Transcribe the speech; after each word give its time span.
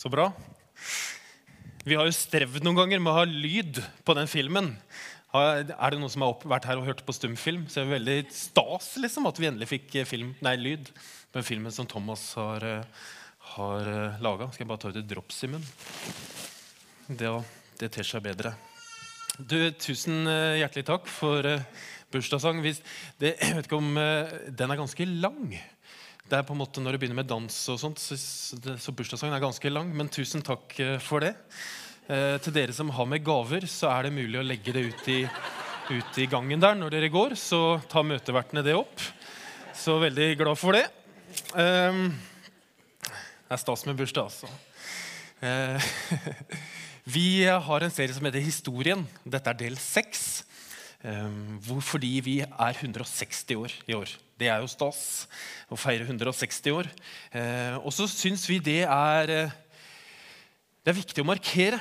Så 0.00 0.08
bra. 0.08 0.30
Vi 1.84 1.96
har 1.98 2.06
jo 2.08 2.12
strevd 2.16 2.64
noen 2.64 2.78
ganger 2.78 3.02
med 3.04 3.10
å 3.12 3.18
ha 3.18 3.24
lyd 3.28 3.82
på 4.00 4.14
den 4.16 4.30
filmen. 4.32 4.70
Er 5.36 5.66
det 5.68 5.98
noen 6.00 6.08
som 6.08 6.22
har 6.24 6.46
vært 6.48 6.68
her 6.70 6.78
og 6.80 6.86
hørt 6.86 7.02
på 7.04 7.12
stumfilm? 7.12 7.66
Så 7.68 7.82
er 7.82 7.84
det 7.84 7.98
veldig 7.98 8.14
stas 8.32 8.94
liksom, 9.02 9.28
at 9.28 9.36
vi 9.36 9.50
endelig 9.50 9.68
fikk 9.68 9.98
eh, 10.00 10.06
film, 10.08 10.30
nei, 10.40 10.54
lyd 10.56 10.88
på 10.88 11.36
den 11.36 11.44
filmen 11.44 11.74
som 11.76 11.84
Thomas 11.90 12.22
har, 12.40 12.64
eh, 12.64 13.10
har 13.58 13.90
eh, 13.92 14.16
laga. 14.24 14.48
Skal 14.54 14.64
jeg 14.64 14.70
bare 14.70 14.82
ta 14.86 14.94
ut 14.94 14.96
et 15.02 15.10
drops 15.10 15.42
i 15.44 15.50
munnen? 15.52 15.68
Det, 17.20 17.90
ter 17.92 18.08
seg 18.08 18.24
bedre. 18.24 18.54
Du, 19.36 19.58
tusen 19.84 20.24
hjertelig 20.62 20.86
takk 20.88 21.12
for 21.12 21.44
bursdagssang. 22.08 22.64
Jeg 22.64 22.80
vet 23.20 23.68
ikke 23.68 23.82
om 23.82 23.92
Den 24.00 24.72
er 24.72 24.80
ganske 24.80 25.10
lang. 25.12 25.60
Det 26.30 26.38
er 26.38 26.46
på 26.46 26.54
en 26.54 26.60
måte 26.60 26.82
Når 26.82 26.94
du 26.94 27.02
begynner 27.02 27.18
med 27.24 27.30
dans, 27.30 27.54
og 27.72 27.78
sånt, 27.82 27.98
så, 27.98 28.14
så 28.14 28.92
bursdagssangen 28.94 29.34
er 29.34 29.42
ganske 29.42 29.72
lang. 29.72 29.88
Men 29.96 30.10
tusen 30.12 30.44
takk 30.46 30.76
eh, 30.78 30.98
for 31.02 31.24
det. 31.24 31.32
Eh, 32.06 32.36
til 32.44 32.54
dere 32.54 32.74
som 32.74 32.92
har 32.94 33.08
med 33.10 33.24
gaver, 33.26 33.66
så 33.70 33.90
er 33.90 34.06
det 34.06 34.14
mulig 34.14 34.38
å 34.38 34.46
legge 34.46 34.74
det 34.76 34.84
ut 34.92 35.08
i, 35.10 35.24
ut 35.90 36.20
i 36.22 36.28
gangen 36.30 36.62
der 36.62 36.78
når 36.78 36.94
dere 36.94 37.10
går. 37.10 37.34
Så 37.34 37.80
tar 37.90 38.06
møtevertene 38.06 38.62
det 38.62 38.76
opp. 38.78 39.02
Så 39.74 39.98
veldig 40.02 40.28
glad 40.38 40.60
for 40.60 40.78
det. 40.78 40.84
Eh, 41.58 41.98
det 43.10 43.56
er 43.56 43.62
stas 43.64 43.82
med 43.88 43.98
bursdag, 43.98 44.30
altså. 44.30 44.46
Eh, 45.42 45.90
vi 47.16 47.26
har 47.42 47.82
en 47.82 47.96
serie 47.96 48.14
som 48.14 48.30
heter 48.30 48.46
Historien. 48.46 49.02
Dette 49.26 49.50
er 49.50 49.58
del 49.66 49.82
seks. 49.82 50.44
Eh, 51.00 51.80
fordi 51.80 52.18
vi 52.20 52.40
er 52.44 52.74
160 52.76 53.56
år 53.56 53.72
i 53.88 53.96
år. 53.96 54.10
Det 54.36 54.48
er 54.48 54.60
jo 54.60 54.68
stas 54.68 55.26
å 55.72 55.76
feire 55.76 56.04
160 56.04 56.76
år. 56.76 56.88
Eh, 57.32 57.76
og 57.80 57.92
så 57.92 58.08
syns 58.08 58.44
vi 58.48 58.58
det 58.60 58.82
er, 58.84 59.30
eh, 59.30 59.56
det 60.84 60.92
er 60.92 61.00
viktig 61.00 61.24
å 61.24 61.28
markere. 61.28 61.80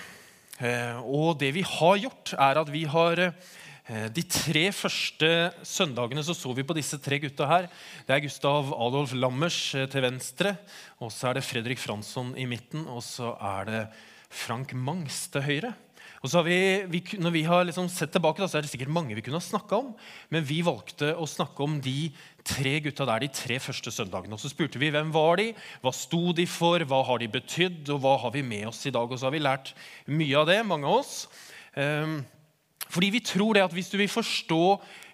Eh, 0.59 0.99
og 1.03 1.37
det 1.39 1.53
vi 1.55 1.63
har 1.63 1.97
gjort, 1.97 2.33
er 2.35 2.59
at 2.59 2.69
vi 2.71 2.83
har 2.83 3.19
eh, 3.19 4.07
de 4.11 4.23
tre 4.23 4.65
første 4.75 5.29
søndagene 5.63 6.23
så, 6.23 6.35
så 6.35 6.51
vi 6.55 6.67
på 6.67 6.75
disse 6.75 6.99
tre 6.99 7.19
gutta 7.19 7.47
her. 7.47 7.69
Det 8.07 8.15
er 8.15 8.23
Gustav 8.25 8.73
Adolf 8.75 9.15
Lammers 9.15 9.75
eh, 9.75 9.87
til 9.87 10.03
venstre, 10.03 10.57
og 10.99 11.11
så 11.15 11.29
er 11.29 11.39
det 11.39 11.47
Fredrik 11.47 11.79
Fransson 11.79 12.35
i 12.35 12.47
midten, 12.47 12.87
og 12.91 13.03
så 13.03 13.35
er 13.39 13.71
det 13.71 13.83
Frank 14.29 14.75
Mangs 14.75 15.27
til 15.31 15.47
høyre. 15.47 15.73
Og 16.19 16.27
så 16.27 16.39
har 16.39 16.47
vi, 16.47 16.59
vi, 16.91 17.01
når 17.21 17.31
vi 17.31 17.43
har 17.47 17.63
liksom 17.67 17.87
sett 17.91 18.11
tilbake, 18.11 18.41
da, 18.41 18.49
så 18.51 18.59
er 18.59 18.65
det 18.65 18.71
sikkert 18.73 18.91
mange 18.91 19.15
vi 19.15 19.23
kunne 19.23 19.39
ha 19.39 19.45
snakka 19.45 19.77
om. 19.79 19.93
Men 20.33 20.47
vi 20.47 20.59
valgte 20.65 21.13
å 21.15 21.27
snakke 21.29 21.63
om 21.63 21.77
de 21.83 22.09
tre 22.47 22.75
gutta 22.83 23.07
der 23.07 23.23
de 23.23 23.29
tre 23.35 23.59
første 23.63 23.93
søndagene. 23.93 24.35
Og 24.35 24.41
så 24.43 24.51
spurte 24.51 24.81
vi 24.81 24.91
hvem 24.91 25.13
var 25.15 25.39
de, 25.39 25.53
hva 25.83 25.93
sto 25.95 26.33
de 26.35 26.47
for, 26.49 26.83
hva 26.83 27.03
har 27.07 27.21
de 27.23 27.31
betydd, 27.31 27.85
og 27.95 28.03
hva 28.03 28.17
har 28.25 28.35
vi 28.35 28.43
med 28.43 28.67
oss 28.71 28.83
i 28.89 28.93
dag. 28.95 29.07
Og 29.07 29.19
så 29.19 29.29
har 29.29 29.35
vi 29.35 29.45
lært 29.45 29.71
mye 30.11 30.41
av 30.41 30.49
det, 30.51 30.59
mange 30.67 30.89
av 30.89 30.99
oss. 30.99 31.15
Um, 31.77 32.19
fordi 32.89 33.11
vi 33.13 33.21
tror 33.21 33.53
det 33.53 33.63
at 33.63 33.73
hvis 33.75 33.91
du 33.91 33.99
vil 33.99 34.09
forstå 34.09 34.63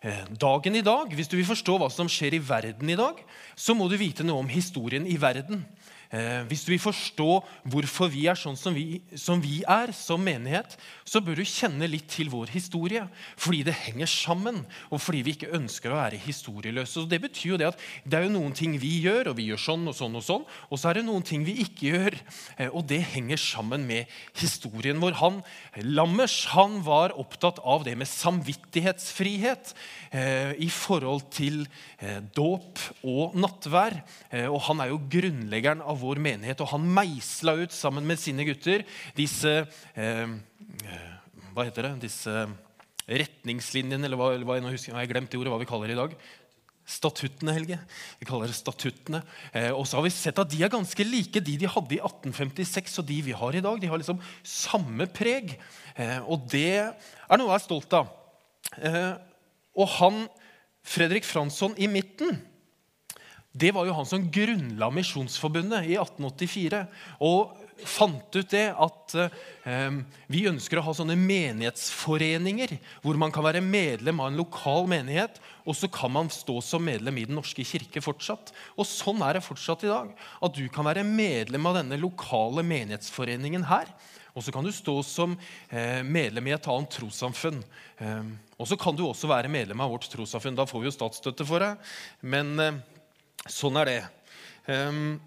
eh, 0.07 0.27
dagen 0.39 0.77
i 0.79 0.83
dag, 0.85 1.11
hvis 1.11 1.27
du 1.27 1.35
vil 1.35 1.47
forstå 1.47 1.75
hva 1.81 1.89
som 1.91 2.07
skjer 2.11 2.37
i 2.37 2.43
verden 2.43 2.89
i 2.91 2.95
dag, 2.95 3.19
så 3.51 3.75
må 3.75 3.89
du 3.91 3.97
vite 3.99 4.23
noe 4.23 4.45
om 4.45 4.51
historien 4.51 5.03
i 5.03 5.17
verden. 5.19 5.65
Eh, 6.13 6.43
hvis 6.49 6.65
du 6.65 6.71
vil 6.73 6.81
forstå 6.81 7.29
hvorfor 7.71 8.11
vi 8.13 8.25
er 8.29 8.37
sånn 8.39 8.57
som 8.59 8.75
vi, 8.75 9.01
som 9.17 9.41
vi, 9.43 9.61
er 9.67 9.93
som 9.95 10.21
menighet, 10.21 10.77
så 11.07 11.21
bør 11.23 11.39
du 11.39 11.45
kjenne 11.47 11.89
litt 11.89 12.07
til 12.11 12.29
vår 12.33 12.51
historie. 12.53 13.05
Fordi 13.37 13.63
det 13.67 13.77
henger 13.85 14.09
sammen, 14.09 14.61
og 14.89 15.01
fordi 15.03 15.23
vi 15.25 15.35
ikke 15.37 15.53
ønsker 15.57 15.93
å 15.93 15.99
være 15.99 16.21
historieløse. 16.25 17.03
Og 17.03 17.11
det 17.11 17.21
betyr 17.25 17.55
jo 17.55 17.59
det 17.61 17.69
at 17.71 17.85
det 18.05 18.19
er 18.19 18.27
jo 18.27 18.35
noen 18.37 18.55
ting 18.57 18.77
vi 18.81 18.97
gjør, 19.05 19.31
og 19.31 19.39
vi 19.39 19.49
gjør 19.49 19.63
sånn 19.65 19.87
og 19.91 19.97
sånn, 19.97 20.19
og 20.19 20.25
sånn, 20.25 20.45
og 20.69 20.81
så 20.81 20.91
er 20.91 20.99
det 20.99 21.07
noen 21.07 21.25
ting 21.25 21.45
vi 21.47 21.57
ikke 21.65 21.89
gjør. 21.91 22.19
Eh, 22.57 22.69
og 22.71 22.85
det 22.91 23.01
henger 23.15 23.41
sammen 23.41 23.87
med 23.89 24.11
historien 24.37 25.01
vår. 25.03 25.19
Han, 25.21 25.41
Lammers 25.85 26.37
han 26.53 26.81
var 26.85 27.15
opptatt 27.19 27.61
av 27.65 27.85
det 27.87 27.95
med 27.99 28.09
samvittighetsfrihet 28.09 29.73
eh, 30.11 30.53
i 30.61 30.69
forhold 30.71 31.27
til 31.33 31.63
eh, 31.99 32.21
dåp 32.35 32.81
og 33.07 33.35
nattvær. 33.39 33.97
Eh, 34.31 34.47
og 34.49 34.61
han 34.69 34.83
er 34.83 34.91
jo 34.91 35.01
grunnleggeren 35.11 35.83
av 35.85 35.94
vår 35.99 36.21
menighet. 36.21 36.61
Og 36.63 36.71
han 36.73 36.85
meisla 36.97 37.55
ut 37.59 37.75
sammen 37.75 38.05
med 38.07 38.21
sine 38.21 38.45
gutter 38.47 38.85
disse 39.17 39.57
eh, 39.95 40.23
eh 40.25 41.11
Hva 41.55 41.63
heter 41.63 41.87
det? 41.87 41.93
Disse 42.09 42.31
retningslinjene, 43.05 44.07
eller 44.07 44.19
hva, 44.19 44.33
hva 44.43 44.57
jeg, 44.57 44.65
husker, 44.73 44.91
jeg 44.91 44.97
har 44.97 45.11
glemt 45.11 45.29
det 45.31 45.39
ordet, 45.39 45.53
hva 45.53 45.61
vi 45.61 45.67
kaller 45.69 45.91
det 45.91 45.95
i 45.95 45.99
dag. 46.01 46.15
Statuttene, 46.85 47.53
Helge. 47.55 47.77
Vi 48.19 48.27
kaller 48.29 48.49
det 48.51 48.57
statuttene. 48.57 49.21
Eh, 49.53 49.71
og 49.71 49.87
så 49.87 49.97
har 49.97 50.05
vi 50.05 50.13
sett 50.13 50.41
at 50.41 50.49
de 50.51 50.59
er 50.65 50.73
ganske 50.73 51.05
like 51.07 51.41
de 51.41 51.55
de 51.61 51.69
hadde 51.69 51.97
i 51.97 52.01
1856, 52.01 52.99
og 53.01 53.07
de 53.09 53.19
vi 53.25 53.37
har 53.37 53.57
i 53.57 53.63
dag. 53.65 53.79
De 53.81 53.89
har 53.89 54.01
liksom 54.01 54.19
samme 54.45 55.07
preg. 55.09 55.55
Eh, 55.95 56.19
og 56.29 56.45
det 56.51 56.67
er 56.75 57.39
noe 57.39 57.49
jeg 57.49 57.57
er 57.57 57.65
stolt 57.65 57.97
av. 57.97 58.11
Eh, 58.77 59.13
og 59.79 59.89
han, 59.97 60.25
Fredrik 60.85 61.25
Fransson 61.25 61.73
i 61.81 61.89
midten 61.89 62.37
det 63.55 63.71
var 63.71 63.87
jo 63.87 63.95
han 63.95 64.07
som 64.07 64.25
grunnla 64.31 64.89
Misjonsforbundet 64.91 65.87
i 65.87 65.95
1884. 65.95 66.81
Og 67.23 67.53
fant 67.87 68.35
ut 68.35 68.51
det 68.51 68.65
at 68.71 69.15
eh, 69.19 69.97
vi 70.31 70.45
ønsker 70.49 70.79
å 70.79 70.83
ha 70.85 70.93
sånne 70.95 71.15
menighetsforeninger 71.19 72.75
hvor 73.03 73.19
man 73.19 73.31
kan 73.35 73.45
være 73.47 73.63
medlem 73.63 74.19
av 74.23 74.31
en 74.31 74.39
lokal 74.39 74.87
menighet, 74.91 75.39
og 75.67 75.75
så 75.75 75.89
kan 75.91 76.11
man 76.15 76.31
stå 76.31 76.57
som 76.63 76.83
medlem 76.87 77.19
i 77.19 77.25
Den 77.29 77.39
norske 77.39 77.63
kirke 77.67 78.03
fortsatt. 78.03 78.51
Og 78.75 78.87
sånn 78.87 79.23
er 79.23 79.37
det 79.37 79.45
fortsatt 79.45 79.85
i 79.87 79.91
dag. 79.91 80.11
At 80.43 80.55
du 80.55 80.65
kan 80.71 80.87
være 80.87 81.07
medlem 81.07 81.71
av 81.71 81.79
denne 81.79 81.99
lokale 81.99 82.63
menighetsforeningen 82.67 83.67
her. 83.71 83.91
Og 84.35 84.43
så 84.43 84.51
kan 84.51 84.67
du 84.67 84.71
stå 84.75 84.97
som 85.07 85.37
eh, 85.69 86.01
medlem 86.03 86.49
i 86.49 86.55
et 86.57 86.67
annet 86.67 86.91
trossamfunn. 86.91 87.61
Eh, 88.03 88.33
og 88.59 88.67
så 88.67 88.75
kan 88.79 88.95
du 88.95 89.05
også 89.07 89.29
være 89.31 89.51
medlem 89.51 89.79
av 89.83 89.93
vårt 89.95 90.09
trossamfunn. 90.11 90.57
Da 90.59 90.67
får 90.67 90.83
vi 90.83 90.89
jo 90.89 90.95
statsstøtte 90.97 91.47
for 91.47 91.63
det. 91.63 91.71
Men 92.19 92.51
eh, 92.59 92.81
Sånn 93.45 93.77
er 93.77 93.89
det. 93.89 93.99
Um, 94.65 95.17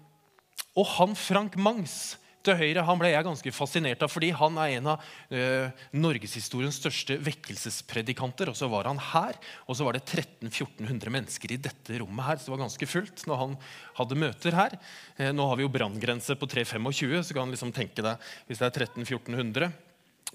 og 0.75 0.87
han 0.97 1.15
Frank 1.15 1.55
Mangs 1.59 2.17
til 2.43 2.55
høyre 2.55 2.83
han 2.87 2.99
ble 2.99 3.09
jeg 3.11 3.25
ganske 3.27 3.51
fascinert 3.51 4.03
av, 4.03 4.11
fordi 4.11 4.29
han 4.35 4.55
er 4.61 4.77
en 4.77 4.89
av 4.93 5.03
uh, 5.31 5.81
norgeshistoriens 5.95 6.79
største 6.79 7.17
vekkelsespredikanter. 7.23 8.51
Og 8.51 8.57
så 8.59 8.69
var 8.71 8.87
han 8.89 9.01
her, 9.11 9.39
og 9.67 9.75
så 9.77 9.87
var 9.87 9.97
det 9.97 10.05
1300-1400 10.05 11.15
mennesker 11.15 11.55
i 11.55 11.59
dette 11.69 11.99
rommet 11.99 12.27
her. 12.27 12.39
Så 12.39 12.49
det 12.49 12.55
var 12.55 12.63
ganske 12.65 12.89
fullt 12.91 13.25
når 13.29 13.43
han 13.43 13.59
hadde 13.99 14.21
møter 14.23 14.59
her. 14.59 14.79
Uh, 15.19 15.29
nå 15.35 15.47
har 15.51 15.59
vi 15.59 15.67
jo 15.67 15.73
branngrense 15.75 16.35
på 16.39 16.49
325, 16.55 17.19
så 17.23 17.35
kan 17.35 17.47
han 17.47 17.55
liksom 17.55 17.75
tenke 17.75 18.05
deg 18.05 18.31
hvis 18.47 18.63
det 18.63 18.69
er 18.69 18.87
1300-1400. 18.87 19.71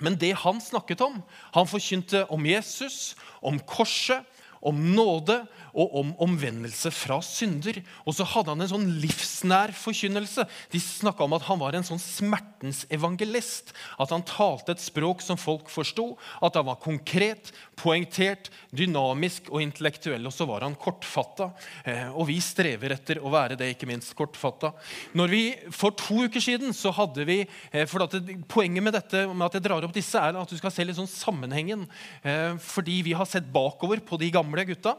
Men 0.02 0.16
det 0.18 0.32
han 0.42 0.56
snakket 0.58 1.04
om 1.06 1.20
Han 1.54 1.68
forkynte 1.70 2.24
om 2.34 2.46
Jesus, 2.48 3.14
om 3.38 3.60
korset, 3.62 4.24
om 4.64 4.80
nåde 4.94 5.42
og 5.74 5.94
om 5.98 6.12
omvendelse 6.22 6.90
fra 6.94 7.18
synder. 7.24 7.80
Og 8.06 8.14
så 8.16 8.26
hadde 8.28 8.52
han 8.52 8.62
en 8.62 8.70
sånn 8.70 8.86
livsnær 9.02 9.74
forkynnelse. 9.76 10.46
De 10.70 10.80
snakka 10.80 11.26
om 11.26 11.34
at 11.36 11.46
han 11.48 11.60
var 11.60 11.74
en 11.74 11.86
sånn 11.86 12.00
smertens 12.00 12.84
evangelist. 12.94 13.74
At 14.00 14.14
han 14.14 14.24
talte 14.26 14.74
et 14.74 14.84
språk 14.84 15.24
som 15.24 15.40
folk 15.40 15.70
forsto. 15.72 16.12
At 16.44 16.56
han 16.58 16.68
var 16.68 16.78
konkret, 16.82 17.50
poengtert, 17.80 18.52
dynamisk 18.74 19.50
og 19.50 19.64
intellektuell. 19.64 20.24
Og 20.30 20.34
så 20.34 20.46
var 20.48 20.66
han 20.66 20.78
kortfatta. 20.78 21.50
Eh, 21.84 22.06
og 22.14 22.28
vi 22.30 22.38
strever 22.44 22.94
etter 22.94 23.20
å 23.20 23.32
være 23.34 23.58
det, 23.58 23.72
ikke 23.74 23.90
minst 23.90 24.14
kortfatta. 24.16 24.72
Når 25.18 25.34
vi 25.34 25.42
For 25.74 25.94
to 25.98 26.24
uker 26.28 26.42
siden 26.42 26.72
så 26.76 26.92
hadde 26.94 27.26
vi 27.26 27.40
eh, 27.42 27.84
for 27.90 28.06
det, 28.06 28.22
Poenget 28.50 28.84
med 28.84 28.94
dette 28.94 29.24
med 29.26 29.46
at 29.46 29.56
jeg 29.56 29.64
drar 29.64 29.84
opp 29.86 29.94
disse, 29.94 30.18
er 30.20 30.36
at 30.38 30.50
du 30.50 30.56
skal 30.58 30.72
se 30.72 30.84
litt 30.86 30.98
sånn 30.98 31.10
sammenhengen. 31.10 31.84
Eh, 32.22 32.54
fordi 32.62 33.00
vi 33.06 33.14
har 33.16 33.26
sett 33.28 33.48
bakover 33.50 34.02
på 34.04 34.18
de 34.20 34.30
gamle 34.34 34.53
gutta. 34.62 34.96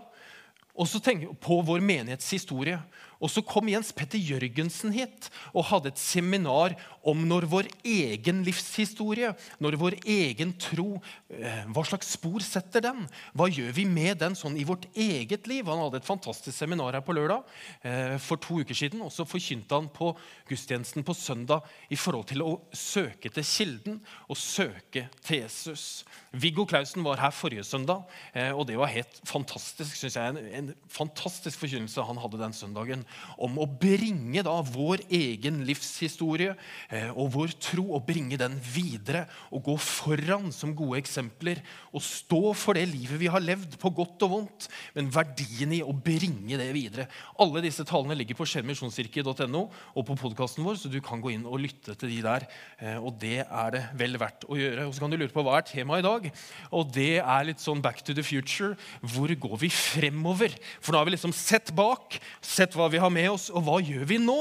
Og 0.75 0.89
så 0.92 1.00
tenk 1.00 1.27
på 1.44 1.62
vår 1.63 1.83
menighetshistorie. 1.86 2.81
Og 3.24 3.31
så 3.31 3.44
kom 3.45 3.69
Jens 3.72 3.94
Petter 3.95 4.19
Jørgensen 4.19 4.94
hit 4.95 5.30
og 5.54 5.68
hadde 5.69 5.92
et 5.94 6.01
seminar 6.01 6.75
om 7.06 7.22
når 7.30 7.48
vår 7.50 7.69
egen 7.86 8.42
livshistorie, 8.45 9.31
når 9.62 9.77
vår 9.80 9.98
egen 10.01 10.51
tro 10.62 10.98
eh, 11.30 11.63
Hva 11.72 11.86
slags 11.88 12.12
spor 12.16 12.44
setter 12.44 12.83
den? 12.88 13.04
Hva 13.38 13.48
gjør 13.50 13.72
vi 13.77 13.86
med 13.88 14.19
den 14.22 14.36
sånn 14.38 14.57
i 14.60 14.66
vårt 14.68 14.88
eget 14.92 15.48
liv? 15.50 15.68
Han 15.69 15.83
hadde 15.86 16.01
et 16.01 16.07
fantastisk 16.07 16.56
seminar 16.57 16.98
her 16.98 17.06
på 17.06 17.16
lørdag 17.16 17.45
eh, 17.86 18.16
for 18.22 18.42
to 18.42 18.60
uker 18.66 18.77
siden. 18.77 19.04
Og 19.06 19.13
så 19.13 19.27
forkynte 19.27 19.77
han 19.77 19.89
på 19.94 20.12
gudstjenesten 20.50 21.06
på 21.06 21.16
søndag 21.18 21.66
i 21.94 22.00
forhold 22.00 22.27
til 22.33 22.44
å 22.45 22.56
søke 22.75 23.31
til 23.31 23.48
kilden 23.48 24.01
og 24.27 24.39
søke 24.39 25.07
til 25.22 25.44
Jesus. 25.44 26.04
Viggo 26.36 26.66
Klausen 26.68 27.06
var 27.06 27.22
her 27.22 27.33
forrige 27.36 27.63
søndag, 27.68 28.04
eh, 28.33 28.51
og 28.51 28.66
det 28.68 28.80
var 28.81 28.92
helt 28.92 29.22
fantastisk. 29.30 29.95
Synes 29.95 30.18
jeg, 30.19 30.45
En, 30.56 30.64
en 30.65 30.73
fantastisk 30.91 31.62
forkynnelse 31.62 32.03
han 32.06 32.19
hadde 32.21 32.39
den 32.41 32.56
søndagen 32.56 33.03
om 33.41 33.57
å 33.62 33.67
bringe 33.69 34.44
da 34.45 34.56
vår 34.65 35.06
egen 35.13 35.62
livshistorie 35.67 36.56
eh, 36.89 37.09
og 37.13 37.33
vår 37.35 37.56
tro 37.62 37.88
og 37.95 38.06
bringe 38.07 38.39
den 38.39 38.57
videre 38.59 39.25
og 39.51 39.65
gå 39.69 39.75
foran 39.81 40.51
som 40.56 40.75
gode 40.77 41.00
eksempler 41.01 41.62
og 41.95 42.03
stå 42.03 42.41
for 42.57 42.77
det 42.77 42.88
livet 42.91 43.19
vi 43.21 43.29
har 43.31 43.44
levd, 43.44 43.77
på 43.79 43.91
godt 43.95 44.25
og 44.25 44.31
vondt, 44.31 44.67
men 44.95 45.12
verdien 45.13 45.73
i 45.75 45.81
å 45.85 45.94
bringe 45.94 46.57
det 46.59 46.69
videre. 46.75 47.07
Alle 47.41 47.63
disse 47.63 47.85
talene 47.88 48.17
ligger 48.17 48.38
på 48.38 48.47
skjermisjonskirke.no 48.50 49.63
og 49.65 50.07
på 50.07 50.17
podkasten 50.19 50.65
vår, 50.65 50.79
så 50.79 50.91
du 50.91 51.00
kan 51.03 51.21
gå 51.23 51.35
inn 51.35 51.45
og 51.47 51.62
lytte 51.63 51.95
til 52.00 52.12
de 52.12 52.21
der. 52.25 52.47
Eh, 52.79 52.97
og 53.00 53.19
det 53.21 53.44
er 53.45 53.73
det 53.75 53.83
vel 54.00 54.19
verdt 54.21 54.47
å 54.50 54.59
gjøre. 54.59 54.88
Og 54.88 54.95
så 54.95 55.03
kan 55.03 55.13
du 55.13 55.19
lure 55.19 55.33
på 55.33 55.45
hva 55.45 55.59
er 55.59 55.67
temaet 55.69 56.03
i 56.03 56.07
dag, 56.07 56.29
og 56.75 56.91
det 56.95 57.12
er 57.21 57.47
litt 57.50 57.63
sånn 57.63 57.83
back 57.83 58.03
to 58.06 58.15
the 58.15 58.25
future. 58.25 58.73
Hvor 59.15 59.31
går 59.45 59.57
vi 59.65 59.71
fremover? 59.73 60.54
For 60.79 60.93
nå 60.93 61.01
har 61.01 61.07
vi 61.09 61.15
liksom 61.15 61.33
sett 61.35 61.71
bak, 61.75 62.19
sett 62.41 62.75
hva 62.77 62.89
vi 62.93 63.01
har 63.01 63.13
med 63.13 63.29
oss, 63.33 63.49
og 63.53 63.65
hva 63.67 63.79
gjør 63.83 64.05
vi 64.09 64.19
nå? 64.21 64.39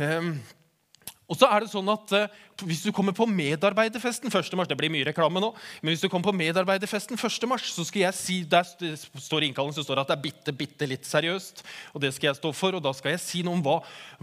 Um, 0.00 0.34
og 1.32 1.38
så 1.40 1.48
er 1.48 1.64
det 1.64 1.72
sånn 1.72 1.88
at 1.88 2.12
uh, 2.12 2.40
Hvis 2.62 2.82
du 2.84 2.90
kommer 2.94 3.14
på 3.16 3.24
medarbeiderfesten 3.24 4.28
1. 4.28 4.52
mars 4.58 4.68
Det 4.68 4.76
blir 4.76 4.92
mye 4.92 5.06
reklame 5.08 5.40
nå. 5.40 5.48
Men 5.80 5.94
hvis 5.94 6.02
du 6.04 6.08
kommer 6.12 6.28
på 6.28 6.36
medarbeiderfesten 6.36 7.16
1. 7.16 7.46
mars, 7.48 7.70
så 7.72 7.86
skal 7.88 8.04
jeg 8.04 8.18
si 8.18 8.36
Der 8.44 8.66
står 8.68 9.46
innkallen 9.46 9.72
så 9.72 9.84
står 9.86 9.98
det 9.98 10.04
at 10.04 10.10
det 10.12 10.16
er 10.18 10.24
bitte, 10.26 10.54
bitte 10.56 10.88
litt 10.90 11.08
seriøst. 11.08 11.64
Og 11.96 12.04
det 12.04 12.12
skal 12.12 12.30
jeg 12.30 12.40
stå 12.40 12.52
for. 12.56 12.76
Og 12.76 12.84
da 12.84 12.92
skal 12.96 13.14
jeg 13.14 13.22
si 13.24 13.40
noe 13.46 13.56
om 13.56 13.64
hva, 13.64 13.78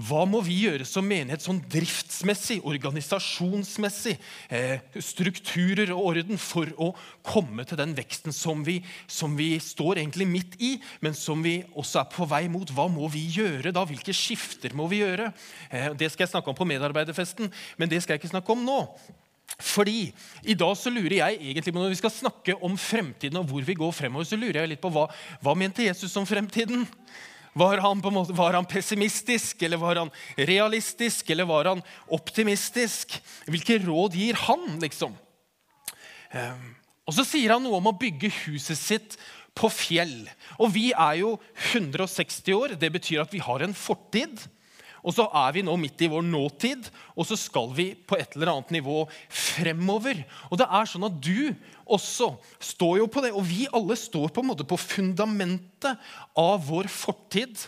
hva 0.10 0.22
må 0.30 0.44
vi 0.46 0.60
gjøre 0.68 0.86
som 0.88 1.08
menighet 1.08 1.44
sånn 1.44 1.64
driftsmessig, 1.72 2.60
organisasjonsmessig, 2.70 4.16
eh, 4.54 4.86
strukturer 5.02 5.90
og 5.96 6.12
orden 6.12 6.38
for 6.42 6.70
å 6.78 6.92
komme 7.26 7.66
til 7.68 7.80
den 7.82 7.96
veksten 7.98 8.36
som 8.36 8.62
vi, 8.68 8.80
som 9.10 9.34
vi 9.40 9.56
står 9.64 10.04
egentlig 10.04 10.30
midt 10.30 10.60
i, 10.62 10.76
men 11.02 11.18
som 11.18 11.42
vi 11.46 11.58
også 11.74 12.04
er 12.04 12.14
på 12.14 12.30
vei 12.30 12.44
mot. 12.52 12.70
Hva 12.70 12.86
må 12.92 13.10
vi 13.12 13.26
gjøre 13.40 13.74
da? 13.74 13.88
Hvilke 13.90 14.14
skifter 14.16 14.78
må 14.78 14.86
vi 14.94 15.02
gjøre? 15.02 15.32
Eh, 15.74 15.90
det 15.98 16.14
skal 16.14 16.28
jeg 16.28 16.36
snakke 16.36 16.54
om 16.54 16.60
på 16.60 16.70
medarbeiderfesten 16.70 16.99
medarbeiderfesten, 17.00 17.50
men 17.78 17.90
det 17.90 18.04
skal 18.04 18.16
jeg 18.16 18.24
ikke 18.24 18.36
snakke 18.36 18.54
om 18.54 18.66
nå. 18.66 18.80
Fordi 19.60 20.12
I 20.46 20.56
dag 20.56 20.76
så 20.78 20.92
lurer 20.94 21.18
jeg 21.20 21.40
egentlig 21.42 21.74
på 21.74 21.82
når 21.82 21.96
vi 21.96 22.00
skal 22.00 22.14
snakke 22.14 22.56
om 22.64 22.78
fremtiden 22.78 23.40
og 23.42 23.50
hvor 23.50 23.66
vi 23.66 23.76
går 23.76 23.92
fremover, 23.92 24.28
så 24.28 24.38
lurer 24.40 24.62
jeg 24.62 24.76
litt 24.76 24.84
på 24.84 24.92
hva, 24.94 25.08
hva 25.42 25.56
mente 25.58 25.84
Jesus 25.84 26.16
om 26.20 26.28
fremtiden? 26.30 26.86
Var 27.58 27.82
han, 27.82 28.02
måte, 28.14 28.36
var 28.38 28.54
han, 28.54 28.68
pessimistisk, 28.70 29.64
eller 29.66 29.82
var 29.82 29.98
han 30.04 30.12
realistisk, 30.38 31.32
eller 31.34 31.50
var 31.50 31.72
han 31.72 31.82
optimistisk? 32.14 33.18
Hvilke 33.50 33.80
råd 33.84 34.16
gir 34.16 34.38
han, 34.46 34.78
liksom? 34.80 35.18
Um, 36.30 36.70
og 37.10 37.18
så 37.18 37.26
sier 37.26 37.56
han 37.56 37.66
noe 37.66 37.82
om 37.82 37.90
å 37.90 37.98
bygge 37.98 38.30
huset 38.46 38.78
sitt 38.78 39.18
på 39.58 39.68
fjell. 39.74 40.30
Og 40.62 40.70
vi 40.78 40.92
er 40.94 41.20
jo 41.24 41.34
160 41.74 42.54
år. 42.54 42.78
Det 42.80 42.92
betyr 42.94 43.26
at 43.26 43.34
vi 43.34 43.42
har 43.44 43.66
en 43.66 43.74
fortid. 43.76 44.46
Og 45.04 45.16
så 45.16 45.26
er 45.42 45.56
vi 45.56 45.64
nå 45.66 45.76
midt 45.80 46.02
i 46.04 46.10
vår 46.12 46.26
nåtid, 46.28 46.90
og 47.16 47.28
så 47.28 47.38
skal 47.40 47.72
vi 47.76 47.92
på 47.96 48.18
et 48.20 48.36
eller 48.36 48.52
annet 48.54 48.74
nivå 48.76 49.02
fremover. 49.32 50.22
Og 50.50 50.60
det 50.60 50.68
er 50.68 50.90
sånn 50.90 51.08
at 51.08 51.20
du 51.24 51.52
også 51.90 52.34
står 52.72 53.00
jo 53.02 53.10
på 53.12 53.24
det, 53.24 53.34
og 53.34 53.46
vi 53.48 53.68
alle 53.76 53.98
står 54.00 54.34
på 54.34 54.44
en 54.44 54.52
måte 54.52 54.68
på 54.68 54.80
fundamentet 54.80 56.10
av 56.38 56.64
vår 56.68 56.92
fortid. 56.92 57.68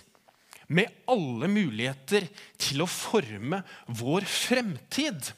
Med 0.71 0.87
alle 1.11 1.49
muligheter 1.51 2.29
til 2.61 2.83
å 2.83 2.87
forme 2.87 3.59
vår 3.91 4.23
fremtid. 4.23 5.33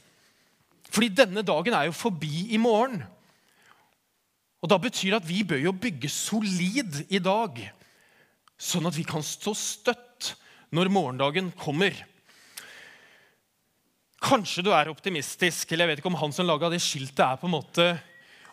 Fordi 0.94 1.10
denne 1.10 1.42
dagen 1.46 1.74
er 1.74 1.88
jo 1.88 1.96
forbi 1.98 2.52
i 2.54 2.60
morgen. 2.62 3.02
Og 4.62 4.70
da 4.70 4.78
betyr 4.80 5.12
det 5.12 5.22
at 5.24 5.28
vi 5.28 5.42
bør 5.44 5.60
jo 5.60 5.74
bygge 5.76 6.12
solid 6.12 7.02
i 7.10 7.20
dag, 7.20 7.58
sånn 8.56 8.86
at 8.88 8.96
vi 8.96 9.04
kan 9.08 9.26
stå 9.26 9.52
støtt 9.58 10.13
når 10.74 10.90
morgendagen 10.90 11.52
kommer. 11.60 11.94
Kanskje 14.24 14.64
du 14.66 14.72
er 14.74 14.90
optimistisk, 14.90 15.72
eller 15.72 15.86
jeg 15.86 15.92
vet 15.92 16.02
ikke 16.02 16.10
om 16.14 16.22
han 16.22 16.34
som 16.34 16.48
laga 16.48 16.72
det 16.74 16.82
skiltet, 16.82 17.22
er 17.26 17.38
på 17.38 17.50
en 17.50 17.58
måte 17.58 17.88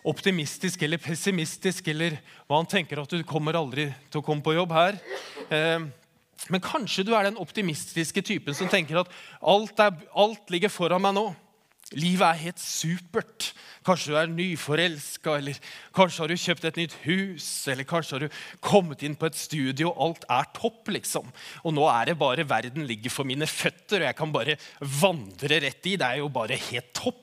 optimistisk 0.07 0.81
eller 0.85 1.01
pessimistisk, 1.01 1.87
eller 1.93 2.17
hva 2.45 2.59
han 2.59 2.69
tenker 2.69 3.01
at 3.01 3.13
du 3.13 3.21
kommer 3.27 3.57
aldri 3.57 3.87
til 4.09 4.21
å 4.21 4.25
komme 4.25 4.45
på 4.45 4.55
jobb 4.57 4.73
her. 4.75 4.97
Eh, 5.49 5.87
men 6.49 6.63
kanskje 6.65 7.05
du 7.05 7.13
er 7.15 7.29
den 7.29 7.39
optimistiske 7.41 8.23
typen 8.25 8.57
som 8.57 8.69
tenker 8.69 9.01
at 9.01 9.11
alt, 9.39 9.77
er, 9.79 9.97
alt 10.17 10.53
ligger 10.53 10.73
foran 10.73 11.01
meg 11.03 11.15
nå. 11.17 11.27
Livet 11.91 12.23
er 12.23 12.43
helt 12.45 12.61
supert. 12.61 13.51
Kanskje 13.83 14.13
du 14.13 14.17
er 14.19 14.29
nyforelska, 14.31 15.33
eller 15.41 15.57
kanskje 15.95 16.23
har 16.23 16.31
du 16.31 16.39
kjøpt 16.39 16.67
et 16.69 16.77
nytt 16.79 16.93
hus, 17.03 17.47
eller 17.71 17.87
kanskje 17.89 18.15
har 18.15 18.23
du 18.23 18.37
kommet 18.63 19.03
inn 19.03 19.17
på 19.19 19.27
et 19.27 19.39
studie, 19.39 19.87
og 19.87 19.99
alt 20.05 20.27
er 20.31 20.47
topp, 20.55 20.93
liksom. 20.95 21.27
Og 21.65 21.75
nå 21.75 21.87
er 21.91 22.11
det 22.11 22.19
bare 22.21 22.47
verden 22.47 22.87
ligger 22.87 23.11
for 23.11 23.27
mine 23.27 23.49
føtter, 23.49 23.99
og 23.99 24.07
jeg 24.07 24.19
kan 24.21 24.31
bare 24.35 24.55
vandre 25.01 25.59
rett 25.65 25.91
i. 25.91 25.97
Det 25.99 26.07
er 26.07 26.21
jo 26.21 26.31
bare 26.31 26.59
helt 26.69 26.93
topp. 26.95 27.20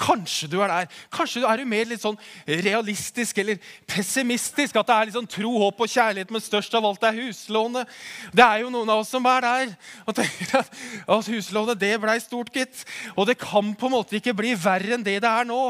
Kanskje 0.00 0.48
du 0.50 0.58
er 0.62 0.72
der. 0.72 1.00
Kanskje 1.14 1.44
du 1.44 1.48
er 1.48 1.60
du 1.60 1.68
mer 1.68 1.88
litt 1.90 2.02
sånn 2.02 2.18
realistisk 2.46 3.38
eller 3.42 3.60
pessimistisk. 3.90 4.76
At 4.80 4.90
det 4.90 4.96
er 4.98 5.14
sånn 5.16 5.30
tro, 5.30 5.52
håp 5.64 5.84
og 5.84 5.90
kjærlighet, 5.90 6.32
men 6.34 6.44
størst 6.44 6.74
av 6.78 6.86
alt 6.88 7.06
er 7.06 7.20
huslånet. 7.22 7.90
Det 8.34 8.44
er 8.44 8.64
jo 8.64 8.72
noen 8.74 8.90
av 8.94 9.04
oss 9.04 9.12
som 9.14 9.24
er 9.30 9.44
der 9.44 9.74
og 10.04 10.16
tenker 10.16 10.58
at, 10.60 10.70
at 11.16 11.30
huslånet 11.30 11.80
det 11.80 11.94
blei 12.02 12.16
stort, 12.22 12.52
gitt. 12.54 12.84
Og 13.14 13.28
det 13.28 13.38
kan 13.40 13.72
på 13.78 13.88
en 13.88 13.96
måte 13.96 14.18
ikke 14.18 14.36
bli 14.36 14.54
verre 14.58 14.96
enn 14.96 15.04
det 15.06 15.18
det 15.24 15.30
er 15.30 15.48
nå. 15.48 15.60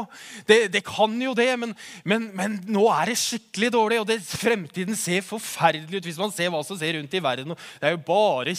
Det, 0.47 0.59
det 0.73 0.83
kan 0.85 1.13
jo 1.21 1.33
det, 1.37 1.49
men, 1.61 1.73
men, 2.07 2.29
men, 2.35 2.57
nå 2.71 2.85
er 2.93 3.11
det 3.11 3.17
skikkelig 3.21 3.71
dårlig, 3.75 4.01
og 4.01 4.09
det, 4.09 4.19
fremtiden 4.25 4.97
ser 4.99 5.25
forferdelig 5.25 6.01
ut 6.01 6.09
hvis 6.09 6.21
man 6.21 6.33
ser 6.33 6.51
hva 6.53 6.61
som 6.65 6.79
ser 6.79 6.97
rundt 6.97 7.15
i 7.15 7.23
verden. 7.23 7.55
Det 7.79 7.89
er 7.89 7.95
jo 7.95 8.03
bare 8.07 8.55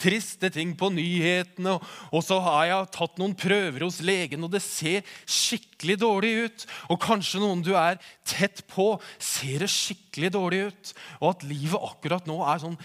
triste 0.00 0.52
ting 0.54 0.74
på 0.78 0.90
nyhetene, 0.94 1.76
og, 1.76 1.92
og 2.10 2.24
så 2.26 2.40
har 2.44 2.68
jeg 2.70 2.90
tatt 2.96 3.20
noen 3.20 3.36
prøver 3.38 3.86
hos 3.86 4.00
legen, 4.04 4.44
og 4.46 4.52
det 4.52 4.59
ser 4.62 5.06
skikkelig 5.24 5.98
dårlig 6.02 6.32
ut. 6.44 6.66
Og 6.92 7.00
kanskje 7.02 7.42
noen 7.42 7.64
du 7.64 7.72
er 7.78 8.00
tett 8.28 8.64
på, 8.70 8.92
ser 9.18 9.64
det 9.64 9.70
skikkelig 9.72 10.32
dårlig 10.36 10.64
ut. 10.70 10.92
Og 11.20 11.32
at 11.34 11.46
livet 11.48 11.88
akkurat 11.90 12.28
nå 12.30 12.40
er 12.46 12.62
sånn 12.62 12.78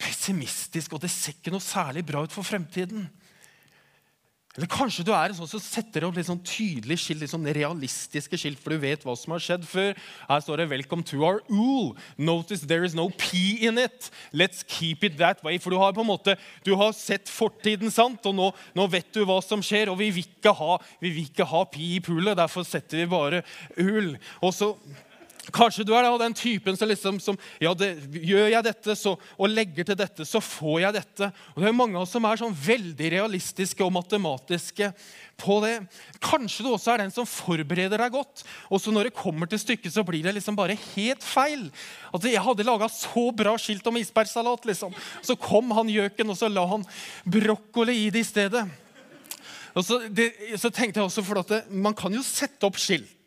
pessimistisk, 0.00 0.94
og 0.96 1.02
det 1.02 1.12
ser 1.12 1.36
ikke 1.36 1.52
noe 1.52 1.64
særlig 1.64 2.06
bra 2.08 2.24
ut 2.24 2.32
for 2.32 2.46
fremtiden. 2.46 3.08
Eller 4.58 4.66
kanskje 4.66 5.04
du 5.06 5.12
er 5.14 5.30
en 5.30 5.36
sånn 5.38 5.46
som 5.46 5.60
setter 5.62 6.02
opp 6.02 6.16
litt 6.18 6.26
sånn 6.26 6.40
tydelig 6.42 6.96
skilt, 6.98 7.20
litt 7.22 7.30
sånn 7.30 7.46
realistiske 7.54 8.34
skilt, 8.34 8.58
for 8.58 8.74
du 8.74 8.80
vet 8.82 9.04
hva 9.06 9.14
som 9.14 9.36
har 9.36 9.42
skjedd 9.44 9.66
før. 9.68 9.92
Her 10.26 10.40
står 10.42 10.58
det 10.58 10.66
'Welcome 10.72 11.04
to 11.06 11.22
our 11.22 11.38
ool'. 11.48 11.94
Notice 12.18 12.66
there 12.66 12.82
is 12.84 12.94
no 12.94 13.10
P 13.10 13.62
in 13.62 13.78
it. 13.78 14.10
Let's 14.34 14.64
keep 14.66 15.04
it 15.04 15.18
that 15.18 15.44
way. 15.44 15.58
For 15.58 15.70
du 15.70 15.78
har 15.78 15.92
på 15.92 16.00
en 16.00 16.10
måte, 16.10 16.36
du 16.64 16.74
har 16.74 16.90
sett 16.92 17.28
fortiden, 17.28 17.92
sant? 17.92 18.26
og 18.26 18.34
nå, 18.34 18.52
nå 18.74 18.90
vet 18.90 19.12
du 19.12 19.24
hva 19.24 19.40
som 19.40 19.62
skjer. 19.62 19.88
Og 19.88 19.98
vi 19.98 20.10
vil 20.10 20.24
ikke 20.26 20.52
ha, 20.52 20.78
vi 21.00 21.30
ha 21.38 21.64
pi 21.64 21.94
i 21.96 22.00
poolet, 22.00 22.36
derfor 22.36 22.64
setter 22.64 22.98
vi 22.98 23.06
bare 23.06 23.44
ull. 23.78 24.18
Og 24.42 24.52
så 24.52 24.74
Kanskje 25.48 25.86
du 25.88 25.94
er 25.96 26.04
den 26.20 26.34
typen 26.36 26.76
som 26.76 26.88
liksom 26.90 27.18
som, 27.22 27.38
ja, 27.62 27.72
det, 27.74 27.94
Gjør 28.12 28.50
jeg 28.52 28.64
dette 28.66 28.94
så, 28.98 29.14
og 29.16 29.50
legger 29.50 29.86
til 29.88 29.96
dette, 29.98 30.26
så 30.28 30.42
får 30.44 30.82
jeg 30.84 30.96
dette. 30.98 31.30
Og 31.54 31.62
Det 31.62 31.70
er 31.70 31.76
mange 31.76 31.96
av 31.96 32.04
oss 32.04 32.12
som 32.12 32.26
er 32.28 32.40
sånn 32.40 32.54
veldig 32.54 33.10
realistiske 33.16 33.84
og 33.84 33.94
matematiske 33.96 34.90
på 35.40 35.56
det. 35.64 35.72
Kanskje 36.22 36.66
du 36.66 36.70
også 36.74 36.92
er 36.92 37.04
den 37.04 37.14
som 37.14 37.28
forbereder 37.28 38.04
deg 38.04 38.12
godt, 38.12 38.44
og 38.68 38.82
så 38.82 38.92
når 38.92 39.08
det 39.08 39.16
kommer 39.16 39.48
til 39.50 39.62
stykket, 39.62 39.94
så 39.94 40.04
blir 40.06 40.26
det 40.26 40.36
liksom 40.36 40.58
bare 40.58 40.76
helt 40.92 41.24
feil. 41.24 41.70
Altså, 42.12 42.28
Jeg 42.28 42.44
hadde 42.44 42.68
laga 42.68 42.90
så 42.92 43.30
bra 43.32 43.56
skilt 43.58 43.86
om 43.88 43.96
isbergsalat, 43.96 44.68
liksom. 44.68 44.94
Så 45.24 45.38
kom 45.40 45.72
han 45.72 45.88
gjøken, 45.88 46.30
og 46.30 46.36
så 46.36 46.52
la 46.52 46.66
han 46.68 46.84
brokkoli 47.24 47.96
i 48.04 48.10
det 48.12 48.26
i 48.26 48.28
stedet. 48.28 48.68
Og 49.74 49.86
så, 49.86 50.00
det, 50.10 50.32
så, 50.58 50.70
tenkte 50.70 51.00
jeg 51.00 51.06
også, 51.06 51.22
for 51.24 51.40
at 51.40 51.50
det, 51.52 51.60
Man 51.70 51.94
kan 51.94 52.12
jo 52.14 52.22
sette 52.26 52.66
opp 52.66 52.78
skilt. 52.80 53.19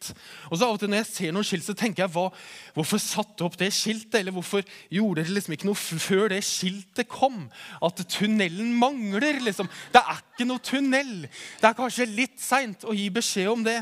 Og 0.50 0.58
så 0.58 0.68
av 0.68 0.76
og 0.76 0.82
til 0.82 0.92
Når 0.92 1.02
jeg 1.02 1.10
ser 1.10 1.36
noen 1.36 1.48
skilt, 1.48 1.66
så 1.66 1.76
tenker 1.78 2.04
jeg 2.04 2.14
hva, 2.16 2.28
hvorfor 2.76 3.02
satte 3.02 3.46
opp 3.46 3.58
det 3.60 3.72
skiltet? 3.76 4.20
Eller 4.20 4.36
hvorfor 4.36 4.66
gjorde 4.92 5.24
dere 5.24 5.38
liksom 5.38 5.56
ikke 5.56 5.70
noe 5.70 5.80
før 5.80 6.30
det 6.34 6.42
skiltet 6.48 7.10
kom? 7.12 7.46
At 7.84 8.04
tunnelen 8.12 8.74
mangler, 8.80 9.40
liksom. 9.44 9.72
Det 9.94 10.04
er 10.04 10.22
ikke 10.22 10.50
noe 10.50 10.64
tunnel. 10.64 11.14
Det 11.62 11.70
er 11.70 11.78
kanskje 11.78 12.10
litt 12.12 12.40
seint 12.42 12.88
å 12.88 12.96
gi 12.98 13.10
beskjed 13.14 13.52
om 13.54 13.66
det. 13.66 13.80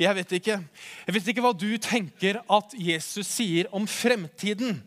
Jeg 0.00 0.18
vet 0.18 0.38
ikke. 0.40 0.58
Jeg 1.06 1.14
vet 1.16 1.30
ikke 1.30 1.44
hva 1.44 1.54
du 1.54 1.70
tenker 1.82 2.40
at 2.42 2.74
Jesus 2.78 3.28
sier 3.30 3.70
om 3.74 3.86
fremtiden. 3.90 4.80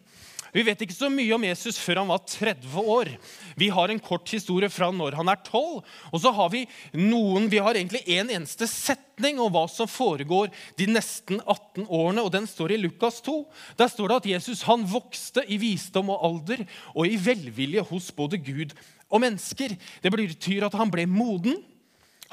Vi 0.58 0.64
vet 0.66 0.80
ikke 0.82 0.96
så 0.96 1.06
mye 1.14 1.36
om 1.36 1.44
Jesus 1.46 1.78
før 1.78 2.00
han 2.02 2.10
var 2.10 2.24
30 2.26 2.80
år. 2.82 3.12
Vi 3.62 3.68
har 3.70 3.92
en 3.94 4.00
kort 4.02 4.26
historie 4.34 4.72
fra 4.74 4.88
når 4.90 5.14
han 5.20 5.30
er 5.30 5.38
12. 5.44 5.84
Og 6.10 6.22
så 6.24 6.32
har 6.34 6.50
vi 6.50 6.64
noen, 6.98 7.46
vi 7.52 7.60
har 7.62 7.78
egentlig 7.78 8.02
en 8.16 8.32
eneste 8.40 8.66
setning 8.66 9.38
om 9.38 9.52
hva 9.54 9.68
som 9.70 9.90
foregår 9.92 10.50
de 10.80 10.88
nesten 10.90 11.44
18 11.44 11.86
årene, 11.86 12.24
og 12.26 12.34
den 12.34 12.50
står 12.50 12.74
i 12.74 12.80
Lukas 12.82 13.22
2. 13.28 13.36
Der 13.78 13.92
står 13.94 14.10
det 14.10 14.18
at 14.18 14.30
Jesus 14.34 14.66
han 14.66 14.88
vokste 14.90 15.44
i 15.46 15.60
visdom 15.62 16.10
og 16.16 16.26
alder 16.26 16.66
og 16.96 17.06
i 17.06 17.20
velvilje 17.22 17.86
hos 17.92 18.10
både 18.18 18.42
Gud 18.42 18.74
og 19.14 19.22
mennesker. 19.28 19.78
Det 20.02 20.14
betyr 20.14 20.66
at 20.66 20.78
han 20.80 20.90
ble 20.90 21.06
moden, 21.06 21.62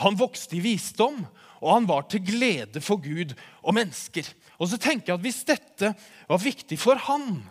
han 0.00 0.16
vokste 0.16 0.56
i 0.56 0.62
visdom, 0.64 1.20
og 1.60 1.68
han 1.74 1.84
var 1.92 2.08
til 2.08 2.24
glede 2.24 2.80
for 2.80 3.04
Gud 3.04 3.36
og 3.60 3.76
mennesker. 3.76 4.24
Og 4.56 4.72
så 4.72 4.80
tenker 4.80 5.12
jeg 5.12 5.18
at 5.18 5.26
Hvis 5.26 5.44
dette 5.44 5.92
var 6.28 6.40
viktig 6.40 6.80
for 6.80 6.96
han, 7.04 7.44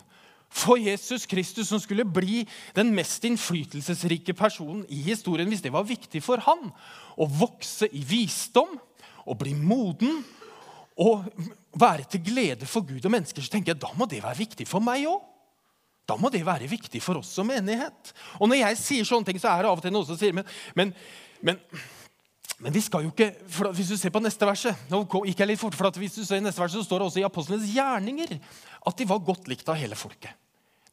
for 0.54 0.78
Jesus 0.78 1.26
Kristus, 1.26 1.68
som 1.68 1.80
skulle 1.82 2.06
bli 2.06 2.44
den 2.76 2.92
mest 2.94 3.24
innflytelsesrike 3.26 4.36
personen 4.38 4.84
i 4.88 5.00
historien, 5.02 5.50
hvis 5.50 5.64
det 5.64 5.72
var 5.74 5.86
viktig 5.88 6.22
for 6.22 6.42
han 6.46 6.68
å 7.18 7.26
vokse 7.26 7.88
i 7.90 8.04
visdom 8.06 8.76
og 9.24 9.38
bli 9.40 9.54
moden 9.58 10.20
og 11.02 11.26
være 11.74 12.06
til 12.06 12.22
glede 12.22 12.68
for 12.70 12.86
Gud 12.86 13.02
og 13.02 13.10
mennesker, 13.16 13.42
så 13.42 13.56
tenker 13.56 13.74
jeg 13.74 13.82
da 13.82 13.90
må 13.98 14.06
det 14.06 14.22
være 14.22 14.44
viktig 14.44 14.66
for 14.70 14.84
meg 14.84 15.08
òg. 15.10 15.24
Da 16.04 16.18
må 16.20 16.28
det 16.30 16.44
være 16.46 16.68
viktig 16.68 17.00
for 17.02 17.18
oss 17.18 17.32
som 17.32 17.48
menighet. 17.48 18.12
Og 18.38 18.46
når 18.50 18.60
jeg 18.60 18.78
sier 18.78 19.08
sånne 19.08 19.26
ting, 19.26 19.40
så 19.40 19.50
er 19.50 19.64
det 19.64 19.70
av 19.72 19.80
og 19.80 19.82
til 19.82 19.94
noen 19.94 20.06
som 20.06 20.18
sier 20.20 20.36
men, 20.36 20.46
men, 20.76 20.92
men, 21.42 21.58
men 22.60 22.76
vi 22.76 22.84
skal 22.84 23.06
jo 23.06 23.10
ikke, 23.10 23.30
for 23.50 23.72
Hvis 23.74 23.90
du 23.90 23.96
ser 23.98 24.12
på 24.14 24.22
neste 24.22 24.46
verset 24.46 24.86
nå 24.92 25.02
gikk 25.08 25.42
jeg 25.42 25.50
litt 25.50 25.62
fort, 25.64 25.74
for 25.74 25.98
hvis 25.98 26.20
du 26.20 26.22
ser 26.22 26.44
neste 26.44 26.62
verset, 26.62 26.78
så 26.78 26.86
står 26.86 27.02
det 27.02 27.10
også 27.10 27.22
i 27.24 27.26
apostlenes 27.26 27.72
gjerninger 27.72 28.36
at 28.84 29.00
de 29.00 29.08
var 29.08 29.24
godt 29.24 29.48
likt 29.50 29.66
av 29.72 29.80
hele 29.80 29.98
folket. 29.98 30.43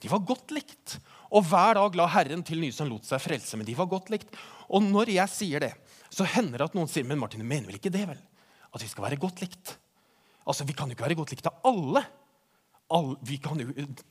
De 0.02 0.10
var 0.12 0.24
godt 0.26 0.54
likt. 0.56 0.98
Og 1.32 1.46
hver 1.48 1.78
dag 1.78 1.96
la 1.96 2.08
Herren 2.12 2.44
til 2.46 2.60
nye 2.60 2.76
som 2.76 2.90
lot 2.90 3.06
seg 3.08 3.22
frelse. 3.24 3.58
Men 3.60 3.68
de 3.68 3.76
var 3.78 3.90
godt 3.92 4.10
likt. 4.14 4.34
Og 4.72 4.84
når 4.84 5.14
jeg 5.14 5.32
sier 5.32 5.64
det, 5.64 5.74
så 6.12 6.28
hender 6.28 6.60
det 6.60 6.72
at 6.72 6.78
noen 6.78 6.90
sier 6.92 7.08
men 7.08 7.20
Martin, 7.22 7.44
du 7.44 7.48
mener 7.48 7.70
vel 7.70 7.78
ikke 7.80 7.94
det? 7.94 8.04
vel? 8.10 8.20
At 8.72 8.84
vi 8.84 8.90
skal 8.92 9.06
være 9.08 9.20
godt 9.22 9.44
likt? 9.44 9.78
Altså, 10.48 10.66
Vi 10.68 10.76
kan 10.76 10.90
jo 10.90 10.98
ikke 10.98 11.08
være 11.08 11.20
godt 11.20 11.32
likt 11.36 11.48
av 11.48 11.62
alle. 11.68 12.04
alle 12.92 13.16
jo, 13.24 13.54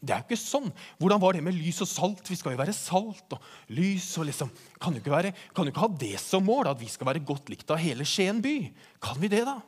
det 0.00 0.14
er 0.14 0.22
jo 0.22 0.28
ikke 0.28 0.40
sånn. 0.40 0.70
Hvordan 1.00 1.20
var 1.20 1.36
det 1.36 1.42
med 1.44 1.58
lys 1.58 1.82
og 1.84 1.90
salt? 1.90 2.30
Vi 2.30 2.38
skal 2.38 2.54
jo 2.54 2.62
være 2.62 2.76
salt 2.76 3.36
og 3.36 3.50
lys. 3.68 4.06
og 4.16 4.30
liksom, 4.30 4.52
Kan 4.80 4.94
jo 4.94 5.02
ikke, 5.02 5.12
være, 5.12 5.34
kan 5.52 5.66
jo 5.66 5.74
ikke 5.74 5.84
ha 5.84 5.90
det 6.00 6.14
som 6.22 6.46
mål, 6.46 6.70
at 6.72 6.80
vi 6.80 6.88
skal 6.88 7.10
være 7.10 7.24
godt 7.26 7.52
likt 7.52 7.68
av 7.70 7.82
hele 7.82 8.06
Skien 8.08 8.40
by. 8.40 8.56
Kan 9.02 9.20
vi 9.20 9.28
det, 9.28 9.44
da? 9.44 9.58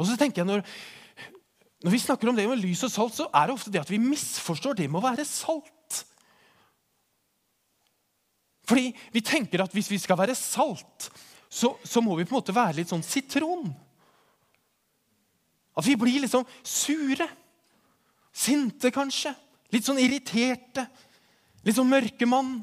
Og 0.00 0.08
så 0.08 0.16
tenker 0.16 0.40
jeg, 0.40 0.48
når, 0.48 0.64
når 1.80 1.94
vi 1.94 2.02
snakker 2.02 2.28
om 2.28 2.36
det 2.36 2.44
med 2.48 2.60
lys 2.60 2.82
og 2.84 2.92
salt, 2.92 3.16
så 3.16 3.26
er 3.32 3.48
det 3.48 3.56
ofte 3.56 3.72
det 3.72 3.80
at 3.80 3.90
vi 3.90 4.00
misforstår 4.02 4.76
det 4.76 4.88
med 4.90 5.00
å 5.00 5.06
være 5.06 5.24
salt. 5.28 6.00
Fordi 8.68 8.90
vi 9.14 9.22
tenker 9.24 9.64
at 9.64 9.72
hvis 9.74 9.88
vi 9.90 9.98
skal 9.98 10.18
være 10.20 10.36
salt, 10.38 11.08
så, 11.50 11.72
så 11.82 12.02
må 12.04 12.14
vi 12.18 12.26
på 12.26 12.36
en 12.36 12.38
måte 12.38 12.54
være 12.54 12.78
litt 12.78 12.92
sånn 12.92 13.02
sitron. 13.02 13.72
At 15.74 15.86
vi 15.86 15.96
blir 15.98 16.20
liksom 16.22 16.44
sure. 16.62 17.26
Sinte, 18.30 18.92
kanskje. 18.94 19.32
Litt 19.72 19.88
sånn 19.88 19.98
irriterte. 20.02 20.84
Litt 21.66 21.78
sånn 21.78 21.90
mørkemann. 21.90 22.60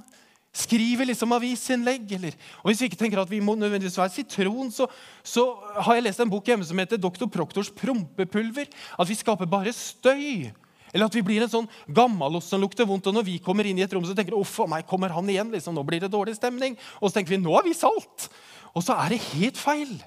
Skriver 0.58 1.06
liksom 1.06 1.36
avisinnlegg. 1.36 2.12
Eller. 2.18 2.38
Og 2.64 2.72
Hvis 2.72 2.82
vi 2.82 2.90
ikke 2.90 3.00
tenker 3.04 3.22
at 3.22 3.30
vi 3.30 3.42
må 3.44 3.54
nødvendigvis 3.56 3.98
være 4.00 4.16
sitron, 4.16 4.72
så, 4.74 4.88
så 5.22 5.44
har 5.86 5.98
jeg 5.98 6.08
lest 6.08 6.24
en 6.24 6.32
bok 6.32 6.48
hjemme 6.50 6.66
som 6.66 6.80
heter 6.82 6.98
'Doktor 6.98 7.30
Proktors 7.30 7.70
prompepulver'. 7.70 8.72
At 8.98 9.10
vi 9.10 9.16
skaper 9.16 9.46
bare 9.46 9.74
støy. 9.74 10.50
Eller 10.94 11.06
at 11.06 11.16
vi 11.16 11.22
blir 11.22 11.44
en 11.44 11.52
sånn 11.52 11.70
gammalost 11.94 12.50
som 12.50 12.62
lukter 12.62 12.88
vondt. 12.88 13.08
Og 13.08 13.14
når 13.14 13.28
vi 13.28 13.38
kommer 13.44 13.68
inn 13.68 13.78
i 13.78 13.86
et 13.86 13.94
rom, 13.94 14.06
så 14.06 14.16
tenker 14.16 14.34
vi 14.34 14.42
'uff 14.42 14.64
a 14.64 14.68
meg, 14.68 14.88
kommer 14.88 15.10
han 15.10 15.28
igjen'? 15.28 15.52
liksom, 15.52 15.76
Nå 15.76 15.86
blir 15.86 16.00
det 16.00 16.12
dårlig 16.12 16.36
stemning. 16.36 16.78
Og 17.02 17.12
så 17.12 17.20
tenker 17.20 17.38
vi 17.38 17.44
'nå 17.44 17.60
er 17.60 17.64
vi 17.64 17.74
salt'. 17.74 18.30
Og 18.74 18.82
så 18.84 18.98
er 18.98 19.10
det 19.10 19.22
helt 19.34 19.58
feil. 19.58 20.02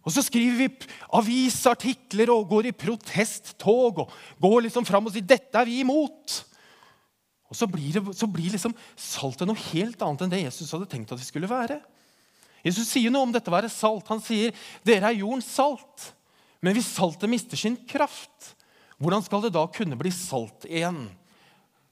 Og 0.00 0.12
så 0.12 0.22
skriver 0.24 0.56
vi 0.56 0.68
avisartikler 1.12 2.30
og 2.32 2.48
går 2.48 2.70
i 2.70 2.72
protesttog 2.72 3.98
og 3.98 4.12
går 4.40 4.62
liksom 4.62 4.86
fram 4.86 5.06
og 5.06 5.12
sier 5.12 5.22
'dette 5.22 5.54
er 5.54 5.64
vi 5.64 5.84
imot'. 5.84 6.49
Og 7.50 7.58
så 7.58 7.66
blir, 7.66 7.90
det, 7.96 8.14
så 8.14 8.28
blir 8.30 8.52
liksom 8.54 8.76
saltet 8.94 9.48
noe 9.48 9.58
helt 9.72 10.00
annet 10.06 10.22
enn 10.24 10.32
det 10.32 10.44
Jesus 10.44 10.70
hadde 10.74 10.88
tenkt 10.90 11.10
at 11.10 11.18
det 11.18 11.26
skulle 11.26 11.50
være. 11.50 11.80
Jesus 12.62 12.90
sier 12.92 13.10
noe 13.12 13.26
om 13.26 13.34
dette 13.34 13.50
å 13.50 13.56
være 13.56 13.72
salt. 13.72 14.08
Han 14.12 14.22
sier 14.22 14.54
'dere 14.86 15.10
er 15.10 15.20
jordens 15.22 15.48
salt'. 15.50 16.12
Men 16.60 16.76
hvis 16.76 16.92
saltet 16.92 17.30
mister 17.32 17.56
sin 17.56 17.78
kraft, 17.88 18.52
hvordan 19.00 19.24
skal 19.24 19.42
det 19.42 19.54
da 19.56 19.64
kunne 19.72 19.96
bli 19.98 20.12
salt 20.12 20.66
igjen? 20.68 21.08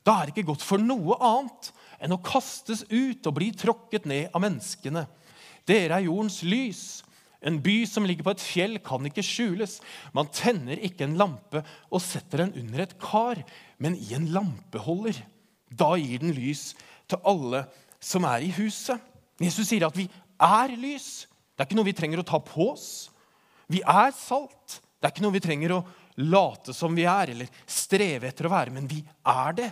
Da 0.05 0.21
er 0.21 0.29
det 0.29 0.37
ikke 0.37 0.51
godt 0.53 0.65
for 0.65 0.81
noe 0.81 1.17
annet 1.25 1.71
enn 1.99 2.15
å 2.15 2.23
kastes 2.23 2.85
ut 2.89 3.27
og 3.27 3.37
bli 3.37 3.49
tråkket 3.57 4.07
ned 4.09 4.29
av 4.37 4.45
menneskene. 4.45 5.07
Dere 5.69 5.99
er 5.99 6.07
jordens 6.07 6.43
lys. 6.45 6.83
En 7.45 7.59
by 7.63 7.81
som 7.87 8.07
ligger 8.07 8.27
på 8.27 8.35
et 8.35 8.43
fjell, 8.43 8.79
kan 8.83 9.05
ikke 9.07 9.25
skjules. 9.25 9.79
Man 10.13 10.31
tenner 10.35 10.81
ikke 10.85 11.07
en 11.07 11.19
lampe 11.21 11.63
og 11.89 12.03
setter 12.03 12.45
den 12.45 12.55
under 12.65 12.85
et 12.85 12.97
kar, 13.01 13.41
men 13.79 13.97
i 13.97 14.15
en 14.17 14.29
lampeholder. 14.35 15.21
Da 15.69 15.93
gir 16.01 16.23
den 16.23 16.35
lys 16.37 16.73
til 17.09 17.21
alle 17.29 17.65
som 18.01 18.27
er 18.29 18.45
i 18.47 18.53
huset. 18.57 19.01
Jesus 19.43 19.69
sier 19.69 19.87
at 19.89 19.97
vi 19.97 20.09
er 20.39 20.75
lys. 20.79 21.27
Det 21.55 21.65
er 21.65 21.69
ikke 21.69 21.79
noe 21.79 21.89
vi 21.89 21.97
trenger 21.97 22.23
å 22.23 22.27
ta 22.27 22.41
på 22.43 22.71
oss. 22.73 22.89
Vi 23.69 23.83
er 23.83 24.13
salt. 24.17 24.79
Det 24.99 25.09
er 25.09 25.15
ikke 25.15 25.25
noe 25.27 25.37
vi 25.37 25.45
trenger 25.45 25.77
å 25.77 25.85
late 26.19 26.75
som 26.75 26.95
vi 26.97 27.05
er, 27.07 27.31
eller 27.35 27.61
streve 27.71 28.31
etter 28.31 28.49
å 28.49 28.53
være, 28.53 28.73
men 28.75 28.89
vi 28.91 28.99
er 29.29 29.55
det. 29.55 29.69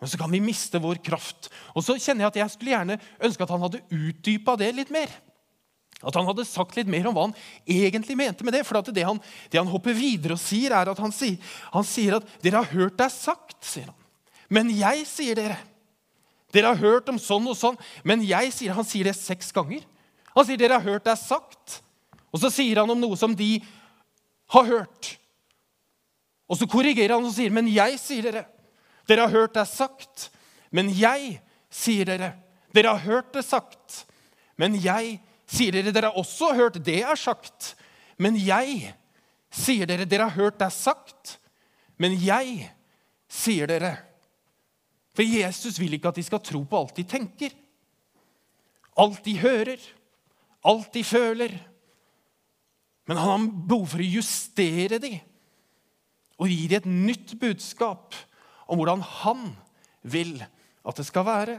Men 0.00 0.10
så 0.10 0.18
kan 0.18 0.32
vi 0.32 0.40
miste 0.42 0.80
vår 0.82 0.98
kraft. 1.04 1.50
Og 1.76 1.84
så 1.84 1.98
kjenner 2.00 2.24
jeg 2.24 2.32
at 2.32 2.38
jeg 2.40 2.54
skulle 2.54 2.72
gjerne 2.72 2.96
ønske 3.22 3.44
at 3.44 3.52
han 3.54 3.62
hadde 3.62 3.82
utdypa 3.92 4.56
det 4.58 4.72
litt 4.74 4.90
mer. 4.94 5.12
At 6.02 6.16
han 6.18 6.26
hadde 6.26 6.46
sagt 6.48 6.74
litt 6.74 6.90
mer 6.90 7.06
om 7.06 7.14
hva 7.14 7.28
han 7.28 7.36
egentlig 7.70 8.16
mente 8.18 8.42
med 8.42 8.56
det. 8.56 8.64
For 8.66 8.80
det 8.88 9.04
han, 9.06 9.20
det, 9.52 9.60
han, 9.60 9.70
hopper 9.70 9.94
videre 9.94 10.34
og 10.34 10.42
sier, 10.42 10.74
er 10.74 10.90
at 10.90 11.02
han 11.02 11.14
sier, 11.14 11.38
han 11.70 11.86
sier 11.86 12.18
at 12.18 12.26
'dere 12.42 12.64
har 12.64 12.72
hørt 12.74 12.98
det 12.98 13.12
sagt', 13.14 13.60
sier 13.62 13.92
han. 13.92 14.01
Men 14.52 14.68
jeg 14.76 15.06
sier 15.08 15.38
dere. 15.38 15.56
Dere 16.52 16.74
har 16.74 16.82
hørt 16.82 17.08
om 17.08 17.18
sånn 17.20 17.48
og 17.48 17.56
sånn, 17.56 17.78
men 18.04 18.20
jeg 18.28 18.52
sier 18.52 18.76
Han 18.76 18.84
sier 18.84 19.08
det 19.08 19.16
seks 19.16 19.48
ganger. 19.56 19.86
Han 20.36 20.46
sier 20.48 20.60
'dere 20.60 20.80
har 20.80 20.84
hørt 20.84 21.04
det 21.04 21.16
sagt'. 21.16 21.80
Og 22.32 22.40
så 22.40 22.50
sier 22.52 22.80
han 22.80 22.90
om 22.90 23.00
noe 23.00 23.16
som 23.16 23.34
de 23.36 23.62
har 24.52 24.64
hørt. 24.64 25.16
Og 26.48 26.56
så 26.56 26.68
korrigerer 26.68 27.14
han 27.16 27.24
og 27.24 27.32
sier 27.32 27.50
'men 27.50 27.68
jeg 27.68 27.98
sier 27.98 28.22
dere'. 28.22 28.46
Dere 29.08 29.20
har 29.26 29.32
hørt 29.32 29.54
det 29.54 29.66
sagt, 29.68 30.30
men 30.70 30.88
jeg 30.88 31.40
sier 31.70 32.04
dere. 32.04 32.34
Dere 32.72 32.88
har 32.96 32.98
hørt 32.98 33.32
det 33.32 33.44
sagt, 33.44 34.06
men 34.56 34.74
jeg 34.74 35.20
sier 35.46 35.72
dere, 35.72 35.92
dere 35.92 36.10
har 36.12 36.18
også 36.20 36.54
hørt 36.54 36.78
det 36.84 37.02
er 37.02 37.18
sagt. 37.18 37.74
Men 38.18 38.36
jeg 38.36 38.94
sier 39.50 39.86
dere, 39.86 40.06
dere 40.08 40.28
har 40.30 40.36
hørt 40.36 40.58
det 40.60 40.66
er 40.66 40.76
sagt. 40.76 41.38
Men 41.98 42.16
jeg 42.16 42.70
sier 43.28 43.66
dere. 43.66 44.11
For 45.12 45.26
Jesus 45.26 45.78
vil 45.80 45.96
ikke 45.96 46.12
at 46.12 46.18
de 46.18 46.24
skal 46.24 46.42
tro 46.44 46.62
på 46.68 46.78
alt 46.78 46.96
de 46.96 47.04
tenker. 47.08 47.52
Alt 49.00 49.24
de 49.24 49.36
hører, 49.40 49.80
alt 50.68 50.92
de 50.94 51.04
føler. 51.04 51.54
Men 53.08 53.18
han 53.18 53.28
har 53.28 53.66
behov 53.68 53.86
for 53.92 54.02
å 54.02 54.08
justere 54.08 55.00
dem 55.02 55.20
og 56.42 56.48
gi 56.50 56.64
dem 56.66 56.80
et 56.80 56.88
nytt 56.90 57.34
budskap 57.38 58.16
om 58.66 58.80
hvordan 58.80 59.02
han 59.22 59.52
vil 60.02 60.40
at 60.42 60.98
det 60.98 61.04
skal 61.06 61.26
være. 61.28 61.58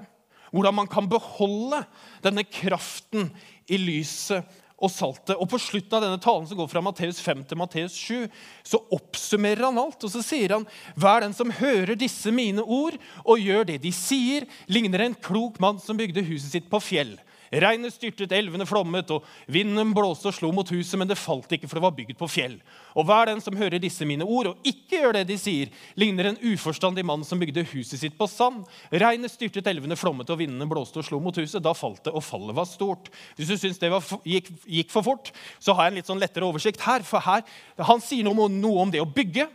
Hvordan 0.52 0.76
man 0.76 0.90
kan 0.92 1.08
beholde 1.10 1.80
denne 2.26 2.44
kraften 2.46 3.30
i 3.72 3.80
lyset 3.80 4.44
og 4.84 4.92
saltet. 4.92 5.36
Og 5.38 5.48
På 5.50 5.60
slutten 5.62 5.98
av 5.98 6.04
denne 6.04 6.22
talen 6.22 6.48
som 6.50 6.60
går 6.60 6.70
fra 6.72 6.84
Matteus 6.84 7.22
5 7.24 7.46
til 7.50 7.60
Matteus 7.60 7.96
7, 7.96 8.28
så 8.68 8.82
oppsummerer 8.94 9.66
han 9.68 9.80
alt. 9.80 10.04
Og 10.04 10.12
så 10.12 10.24
sier 10.26 10.58
han, 10.58 10.68
hver 11.00 11.24
den 11.24 11.36
som 11.36 11.54
hører 11.60 11.96
disse 12.00 12.34
mine 12.36 12.64
ord 12.64 13.00
og 13.24 13.42
gjør 13.42 13.70
det 13.72 13.82
de 13.84 13.94
sier, 13.96 14.48
ligner 14.68 15.06
en 15.06 15.16
klok 15.16 15.62
mann 15.64 15.80
som 15.82 16.00
bygde 16.00 16.26
huset 16.28 16.52
sitt 16.52 16.70
på 16.72 16.82
fjell. 16.84 17.16
Regnet 17.54 17.94
styrtet, 17.94 18.32
elvene 18.34 18.66
flommet, 18.66 19.12
og 19.14 19.26
vinden 19.52 19.92
blåste 19.94 20.32
og 20.32 20.34
slo 20.34 20.50
mot 20.56 20.70
huset, 20.74 20.96
men 20.98 21.10
det 21.10 21.20
falt 21.22 21.52
ikke, 21.54 21.68
for 21.70 21.78
det 21.78 21.84
var 21.86 21.94
bygd 21.98 22.16
på 22.18 22.30
fjell. 22.32 22.56
Og 22.98 23.06
hver 23.06 23.30
den 23.30 23.44
som 23.46 23.58
hører 23.60 23.82
disse 23.82 24.08
mine 24.10 24.26
ord, 24.26 24.50
og 24.50 24.68
ikke 24.68 25.04
gjør 25.04 25.18
det 25.20 25.28
de 25.30 25.38
sier, 25.38 25.74
ligner 26.00 26.32
en 26.32 26.40
uforstandig 26.42 27.06
mann 27.06 27.26
som 27.28 27.42
bygde 27.42 27.66
huset 27.70 28.02
sitt 28.02 28.18
på 28.18 28.28
sand. 28.32 28.64
Regnet 28.90 29.34
styrtet, 29.34 29.70
elvene 29.70 29.98
flommet, 30.00 30.32
og 30.34 30.42
vindene 30.42 30.70
blåste 30.70 31.04
og 31.04 31.08
slo 31.08 31.22
mot 31.22 31.38
huset. 31.38 31.62
Da 31.64 31.76
falt 31.78 32.02
det, 32.08 32.16
og 32.16 32.26
fallet 32.26 32.58
var 32.58 32.70
stort. 32.70 33.12
Hvis 33.38 33.54
du 33.54 33.58
syns 33.60 33.82
det 33.82 33.94
var, 33.94 34.06
gikk, 34.26 34.50
gikk, 34.66 34.90
for 34.94 35.06
fort, 35.06 35.30
så 35.62 35.78
har 35.78 35.88
jeg 35.88 35.94
en 35.94 36.02
litt 36.02 36.10
sånn 36.10 36.22
lettere 36.24 36.50
oversikt 36.50 36.82
her. 36.88 37.06
For 37.06 37.22
her, 37.22 37.46
han 37.78 38.02
sier 38.02 38.26
noe, 38.26 38.50
noe 38.50 38.88
om 38.88 38.94
det 38.94 39.04
å 39.04 39.10
bygge. 39.10 39.46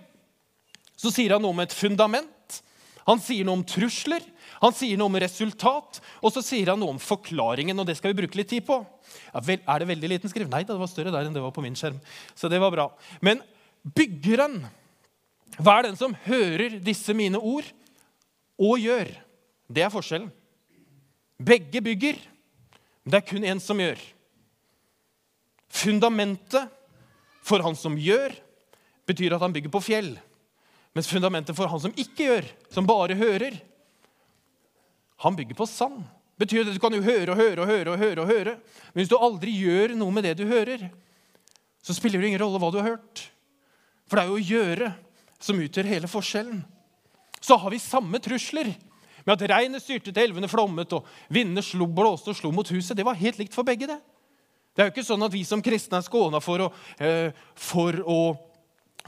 Så 0.98 1.10
sier 1.14 1.34
han 1.34 1.42
noe 1.42 1.54
om 1.54 1.66
et 1.66 1.74
fundament. 1.74 2.62
Han 3.08 3.20
sier 3.22 3.46
noe 3.46 3.58
om 3.58 3.66
trusler. 3.66 4.22
Han 4.62 4.74
sier 4.74 4.98
noe 4.98 5.10
om 5.10 5.18
resultat, 5.22 6.00
og 6.22 6.32
så 6.34 6.42
sier 6.42 6.72
han 6.72 6.80
noe 6.82 6.96
om 6.96 7.02
forklaringen. 7.02 7.78
og 7.78 7.86
det 7.86 7.96
skal 7.98 8.12
vi 8.12 8.22
bruke 8.22 8.38
litt 8.38 8.50
tid 8.50 8.66
på. 8.66 8.80
Ja, 9.32 9.42
vel, 9.44 9.60
er 9.62 9.78
det 9.78 9.90
veldig 9.92 10.10
liten 10.14 10.32
skrift? 10.32 10.50
Nei, 10.50 10.64
det 10.66 10.78
var 10.78 10.90
større 10.90 11.14
der 11.14 11.28
enn 11.28 11.36
det 11.36 11.44
var 11.44 11.54
på 11.54 11.62
min 11.64 11.76
skjerm. 11.78 12.00
Så 12.34 12.50
det 12.50 12.60
var 12.62 12.74
bra. 12.74 12.88
Men 13.22 13.42
byggeren, 13.82 14.64
hva 15.58 15.78
er 15.78 15.88
den 15.88 15.98
som 16.00 16.16
hører 16.26 16.78
disse 16.82 17.14
mine 17.16 17.38
ord 17.38 17.66
og 18.58 18.82
gjør? 18.82 19.12
Det 19.68 19.84
er 19.84 19.92
forskjellen. 19.92 20.30
Begge 21.38 21.82
bygger, 21.84 22.18
men 23.04 23.12
det 23.12 23.20
er 23.20 23.28
kun 23.28 23.46
én 23.46 23.60
som 23.62 23.78
gjør. 23.78 24.00
Fundamentet 25.68 26.72
for 27.46 27.62
han 27.64 27.76
som 27.78 27.94
gjør, 28.00 28.34
betyr 29.08 29.36
at 29.36 29.44
han 29.44 29.54
bygger 29.54 29.72
på 29.72 29.84
fjell. 29.84 30.16
Mens 30.96 31.08
fundamentet 31.08 31.56
for 31.56 31.70
han 31.70 31.80
som 31.80 31.94
ikke 31.94 32.26
gjør, 32.26 32.48
som 32.74 32.88
bare 32.88 33.16
hører, 33.16 33.56
han 35.24 35.36
bygger 35.36 35.58
på 35.58 35.66
sand. 35.66 36.04
Betyr 36.38 36.64
det 36.64 36.76
Du 36.76 36.82
kan 36.82 36.94
jo 36.94 37.02
høre 37.02 37.34
og 37.34 37.40
høre 37.40 37.62
og 37.64 37.66
høre, 37.66 37.90
og 37.90 37.98
høre, 37.98 38.22
og 38.22 38.30
høre. 38.30 38.54
Men 38.92 39.02
hvis 39.02 39.10
du 39.10 39.18
aldri 39.18 39.54
gjør 39.58 39.96
noe 39.98 40.14
med 40.14 40.24
det 40.28 40.36
du 40.38 40.46
hører, 40.46 40.88
så 41.82 41.94
spiller 41.94 42.20
det 42.20 42.30
ingen 42.30 42.42
rolle 42.42 42.60
hva 42.62 42.70
du 42.70 42.78
har 42.78 42.92
hørt. 42.94 43.24
For 44.06 44.18
det 44.18 44.24
er 44.24 44.30
jo 44.30 44.38
å 44.38 44.48
gjøre 44.52 44.92
som 45.42 45.58
utgjør 45.62 45.90
hele 45.90 46.10
forskjellen. 46.10 46.64
så 47.40 47.56
har 47.56 47.70
vi 47.70 47.78
samme 47.78 48.18
trusler. 48.18 48.72
Med 49.24 49.34
at 49.34 49.50
regnet 49.50 49.82
styrte 49.82 50.10
til 50.10 50.22
elvene 50.22 50.48
flommet, 50.48 50.92
og 50.92 51.06
vindene 51.30 51.62
slo, 51.62 51.86
blåste 51.86 52.32
og 52.32 52.36
slo 52.36 52.50
mot 52.50 52.68
huset. 52.68 52.96
Det 52.96 53.04
var 53.06 53.14
helt 53.14 53.38
likt 53.38 53.54
for 53.54 53.62
begge. 53.62 53.86
Det 53.86 54.00
Det 54.74 54.82
er 54.82 54.88
jo 54.88 54.92
ikke 54.94 55.06
sånn 55.06 55.22
at 55.26 55.32
vi 55.32 55.44
som 55.44 55.62
kristne 55.62 55.98
er 55.98 56.06
skåna 56.06 56.40
for, 56.40 56.58
å, 56.58 56.72
eh, 57.02 57.32
for 57.54 57.92
å 58.06 58.38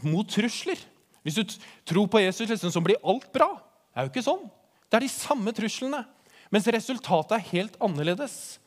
mot 0.03 0.27
trusler. 0.27 0.79
Hvis 1.23 1.35
du 1.35 1.45
tror 1.87 2.09
på 2.11 2.21
Jesus, 2.21 2.49
liksom, 2.49 2.73
så 2.73 2.83
blir 2.83 2.99
alt 3.05 3.33
bra. 3.33 3.55
Det 3.95 4.01
er 4.01 4.07
jo 4.09 4.11
ikke 4.11 4.25
sånn. 4.27 4.51
Det 4.91 4.99
er 4.99 5.07
de 5.07 5.13
samme 5.13 5.53
truslene. 5.55 6.03
Mens 6.51 6.67
resultatet 6.67 7.37
er 7.37 7.51
helt 7.53 7.77
annerledes. 7.83 8.59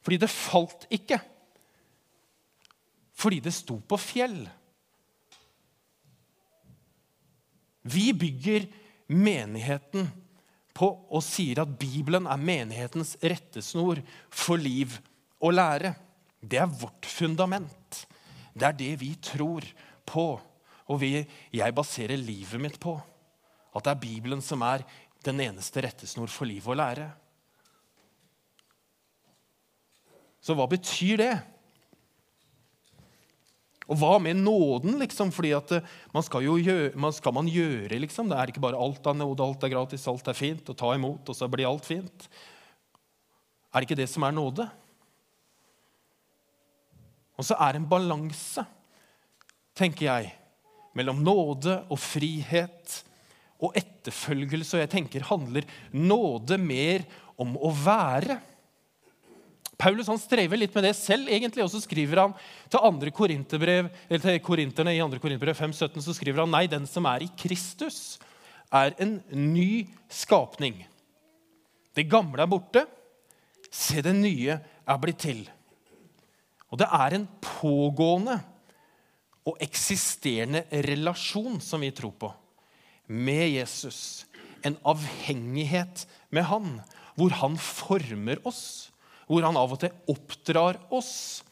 Fordi 0.00 0.16
det 0.22 0.32
falt 0.32 0.86
ikke. 0.92 1.20
Fordi 3.20 3.42
det 3.44 3.52
sto 3.52 3.76
på 3.84 3.98
fjell. 4.00 4.38
Vi 7.90 8.10
bygger 8.16 8.64
menigheten 9.12 10.08
på 10.76 10.88
og 11.10 11.24
sier 11.24 11.60
at 11.62 11.76
Bibelen 11.80 12.28
er 12.30 12.40
menighetens 12.40 13.16
rettesnor 13.20 14.00
for 14.32 14.60
liv 14.60 14.94
og 15.40 15.56
lære. 15.56 15.94
Det 16.40 16.60
er 16.60 16.72
vårt 16.80 17.08
fundament. 17.08 18.04
Det 18.54 18.68
er 18.68 18.76
det 18.76 18.94
vi 19.00 19.12
tror 19.20 19.64
på, 20.08 20.26
og 20.90 21.00
vi, 21.00 21.20
jeg 21.52 21.76
baserer 21.76 22.16
livet 22.18 22.60
mitt 22.60 22.80
på. 22.80 22.96
At 23.76 23.84
det 23.84 23.92
er 23.92 24.02
Bibelen 24.02 24.42
som 24.42 24.64
er 24.66 24.84
den 25.26 25.40
eneste 25.44 25.82
rettesnor 25.84 26.30
for 26.32 26.48
liv 26.48 26.64
og 26.68 26.78
lære. 26.80 27.10
Så 30.40 30.56
hva 30.56 30.64
betyr 30.70 31.20
det? 31.20 31.34
Og 33.90 33.98
hva 33.98 34.14
med 34.22 34.38
nåden? 34.38 35.00
liksom? 35.02 35.32
Fordi 35.34 35.50
at 35.56 35.72
eh, 35.74 35.94
man 36.14 36.24
skal 36.24 36.46
jo 36.46 36.54
gjøre, 36.62 36.92
man 36.94 37.12
skal 37.12 37.34
man 37.34 37.50
gjøre, 37.50 37.98
liksom? 37.98 38.30
Det 38.30 38.38
er 38.38 38.52
ikke 38.52 38.62
bare 38.62 38.78
alt 38.78 39.06
er 39.10 39.18
nåde, 39.18 39.44
alt 39.44 39.66
er 39.66 39.72
gratis, 39.72 40.06
alt 40.08 40.30
er 40.30 40.38
fint, 40.38 40.70
og 40.70 40.78
ta 40.78 40.92
imot, 40.94 41.26
og 41.26 41.36
så 41.36 41.48
blir 41.50 41.68
alt 41.68 41.88
fint. 41.88 42.28
Er 43.70 43.80
det 43.82 43.88
ikke 43.90 43.98
det 43.98 44.08
som 44.10 44.24
er 44.26 44.36
nåde? 44.36 44.68
Og 47.34 47.46
så 47.46 47.58
er 47.58 47.74
det 47.74 47.82
en 47.82 47.90
balanse, 47.90 48.64
tenker 49.74 50.06
jeg, 50.06 50.32
mellom 50.94 51.22
nåde 51.24 51.80
og 51.90 51.98
frihet 52.02 53.00
og 53.60 53.76
etterfølgelse. 53.78 54.76
Og 54.76 54.84
jeg 54.84 54.92
tenker 54.92 55.26
handler 55.28 55.68
nåde 55.92 56.58
mer 56.60 57.04
om 57.40 57.56
å 57.60 57.72
være 57.74 58.40
Paulus 59.80 60.10
han 60.10 60.20
strever 60.20 60.60
litt 60.60 60.74
med 60.76 60.84
det 60.84 60.92
selv, 60.98 61.30
egentlig, 61.32 61.64
og 61.64 61.70
så 61.72 61.80
skriver 61.80 62.20
han 62.20 62.34
til 62.68 62.82
andre 62.84 63.12
eller 63.16 64.20
til 64.20 64.40
korinterne 64.44 64.92
i 64.92 65.00
2. 65.00 65.20
Korinterbrev 65.22 65.56
5,17 65.56 66.04
så 66.04 66.16
skriver 66.16 66.42
han 66.42 66.52
nei, 66.52 66.66
den 66.68 66.84
som 66.84 67.08
er 67.08 67.24
i 67.24 67.30
Kristus, 67.32 68.18
er 68.70 68.92
en 69.00 69.18
ny 69.32 69.88
skapning. 70.12 70.82
Det 71.96 72.04
gamle 72.10 72.44
er 72.44 72.50
borte. 72.50 72.84
Se, 73.70 74.02
det 74.04 74.12
nye 74.14 74.58
er 74.60 75.00
blitt 75.00 75.22
til. 75.24 75.42
Og 76.70 76.78
det 76.78 76.86
er 76.86 77.16
en 77.16 77.26
pågående 77.42 78.36
og 79.48 79.56
eksisterende 79.64 80.66
relasjon 80.86 81.58
som 81.64 81.82
vi 81.82 81.90
tror 81.96 82.12
på, 82.20 82.30
med 83.10 83.48
Jesus. 83.50 84.24
En 84.62 84.78
avhengighet 84.86 86.06
med 86.30 86.46
han, 86.46 86.78
hvor 87.18 87.34
han 87.42 87.58
former 87.58 88.38
oss 88.48 88.90
hvor 89.30 89.46
han 89.46 89.58
av 89.58 89.76
og 89.76 89.78
til 89.78 89.94
oppdrar 90.10 90.80
oss, 90.90 91.44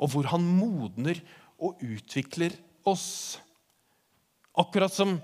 og 0.00 0.14
hvor 0.14 0.30
han 0.32 0.44
modner 0.44 1.20
og 1.60 1.82
utvikler 1.84 2.54
oss. 2.88 3.36
Akkurat 4.56 4.94
som 4.94 5.18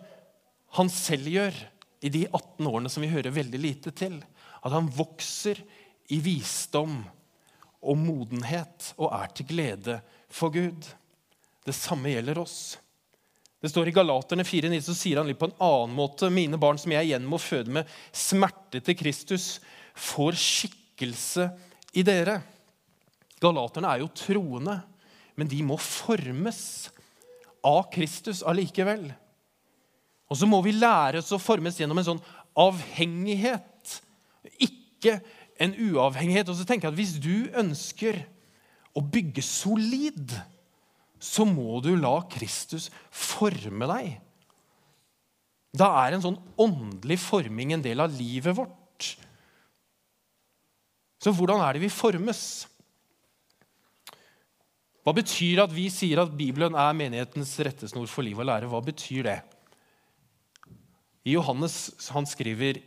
han 0.77 0.91
selv 0.93 1.31
gjør 1.33 1.57
i 2.05 2.11
de 2.13 2.27
18 2.27 2.69
årene 2.69 2.93
som 2.93 3.05
vi 3.05 3.13
hører 3.13 3.33
veldig 3.33 3.61
lite 3.63 3.95
til. 3.97 4.19
At 4.61 4.75
han 4.75 4.91
vokser 4.93 5.63
i 6.13 6.19
visdom 6.21 6.99
og 7.85 8.01
modenhet 8.01 8.93
og 8.99 9.15
er 9.17 9.33
til 9.33 9.49
glede 9.49 9.99
for 10.29 10.53
Gud. 10.53 10.85
Det 11.65 11.77
samme 11.77 12.13
gjelder 12.13 12.43
oss. 12.43 12.77
Det 13.65 13.71
står 13.73 13.89
I 13.89 13.93
Galaterne 13.97 14.45
4,9 14.45 14.79
så 14.85 14.93
sier 14.93 15.17
han 15.17 15.29
litt 15.31 15.39
på 15.41 15.47
en 15.49 15.55
annen 15.65 15.95
måte. 15.97 16.29
Mine 16.29 16.59
barn 16.61 16.77
som 16.77 16.93
jeg 16.93 17.09
igjen 17.09 17.25
må 17.25 17.39
føde 17.41 17.73
med 17.73 17.89
smerte 18.13 18.83
til 18.85 18.99
Kristus, 19.01 19.47
får 19.97 20.37
skikkelse 20.37 21.47
i 21.97 22.05
dere. 22.05 22.43
Galaterne 23.41 23.95
er 23.95 24.03
jo 24.03 24.11
troende, 24.13 24.77
men 25.41 25.49
de 25.49 25.63
må 25.65 25.79
formes 25.81 26.61
av 27.65 27.87
Kristus 27.95 28.45
allikevel. 28.45 29.07
Og 30.29 30.43
så 30.43 30.51
må 30.51 30.61
vi 30.61 30.77
lære 30.77 31.25
oss 31.25 31.33
å 31.33 31.41
formes 31.41 31.81
gjennom 31.81 32.03
en 32.03 32.11
sånn 32.13 32.25
avhengighet, 32.61 33.97
ikke 34.61 35.23
en 35.57 35.73
uavhengighet. 35.73 36.53
Og 36.53 36.61
så 36.61 36.69
tenker 36.69 36.91
jeg 36.91 36.93
at 36.93 37.01
Hvis 37.01 37.17
du 37.17 37.49
ønsker 37.65 38.27
å 38.93 39.01
bygge 39.01 39.41
solid, 39.41 40.37
så 41.25 41.47
må 41.49 41.81
du 41.85 41.95
la 41.97 42.19
Kristus 42.31 42.91
forme 43.09 43.89
deg. 43.89 44.19
Da 45.75 45.89
er 46.05 46.15
en 46.15 46.23
sånn 46.23 46.37
åndelig 46.61 47.19
forming 47.25 47.73
en 47.75 47.83
del 47.83 48.03
av 48.05 48.13
livet 48.15 48.55
vårt. 48.55 49.09
Så 51.19 51.33
hvordan 51.35 51.63
er 51.65 51.75
det 51.75 51.87
vi 51.87 51.91
formes? 51.91 52.43
Hva 55.05 55.13
betyr 55.17 55.65
at 55.65 55.73
vi 55.73 55.89
sier 55.93 56.21
at 56.23 56.33
Bibelen 56.37 56.77
er 56.79 56.97
menighetens 56.97 57.53
rettesnor 57.65 58.07
for 58.09 58.25
liv 58.25 58.39
og 58.39 58.49
lære? 58.49 58.69
Hva 58.71 58.81
betyr 58.85 59.27
det? 59.27 59.39
I 61.25 61.35
Johannes 61.35 61.89
han 62.13 62.29
skriver 62.29 62.79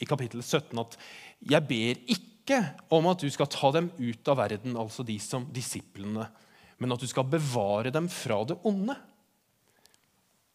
i 0.00 0.08
kapittel 0.08 0.42
17 0.42 0.78
at 0.80 0.96
'jeg 1.40 1.68
ber 1.68 2.00
ikke 2.08 2.60
om 2.92 3.06
at 3.08 3.20
du 3.20 3.30
skal 3.30 3.46
ta 3.46 3.70
dem 3.72 3.90
ut 3.98 4.28
av 4.28 4.36
verden', 4.36 4.76
altså 4.76 5.04
de 5.04 5.18
som 5.18 5.46
disiplene, 5.46 6.28
'men 6.84 6.96
at 6.96 7.00
du 7.00 7.08
skal 7.08 7.24
bevare 7.24 7.90
dem 7.90 8.08
fra 8.08 8.44
det 8.44 8.58
onde'. 8.64 8.96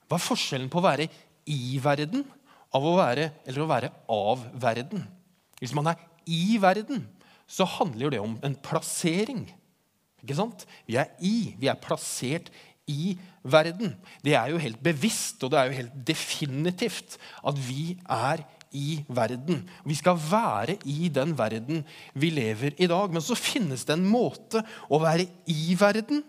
Hva 0.10 0.18
er 0.18 0.26
forskjellen 0.26 0.70
på 0.70 0.80
å 0.82 0.86
være 0.86 1.10
i 1.50 1.80
verden 1.82 2.26
av 2.74 2.86
å 2.86 2.96
være, 2.98 3.32
eller 3.46 3.62
å 3.66 3.70
være 3.70 3.92
av 4.10 4.46
verden? 4.54 5.08
Hvis 5.60 5.74
man 5.74 5.92
er 5.92 5.98
i 6.30 6.58
verden, 6.62 7.08
så 7.50 7.66
handler 7.66 8.14
det 8.14 8.22
om 8.22 8.38
en 8.46 8.56
plassering. 8.56 9.48
Ikke 10.22 10.38
sant? 10.38 10.66
Vi 10.86 10.98
er 11.02 11.10
i, 11.22 11.56
vi 11.58 11.70
er 11.70 11.82
plassert 11.82 12.50
i 12.90 13.18
verden. 13.42 13.96
Det 14.26 14.36
er 14.38 14.54
jo 14.54 14.62
helt 14.62 14.82
bevisst 14.84 15.44
og 15.44 15.54
det 15.54 15.60
er 15.60 15.70
jo 15.70 15.78
helt 15.82 16.00
definitivt 16.08 17.18
at 17.46 17.58
vi 17.58 17.98
er 18.06 18.44
i 18.44 18.59
verden. 19.08 19.64
Vi 19.86 19.96
skal 19.98 20.18
være 20.20 20.78
i 20.86 21.10
den 21.10 21.36
verden 21.38 21.84
vi 22.14 22.30
lever 22.30 22.76
i 22.78 22.88
dag. 22.88 23.12
Men 23.12 23.24
så 23.26 23.38
finnes 23.38 23.86
det 23.86 23.96
en 23.96 24.08
måte 24.08 24.64
å 24.90 25.00
være 25.02 25.28
i 25.50 25.76
verden, 25.80 26.24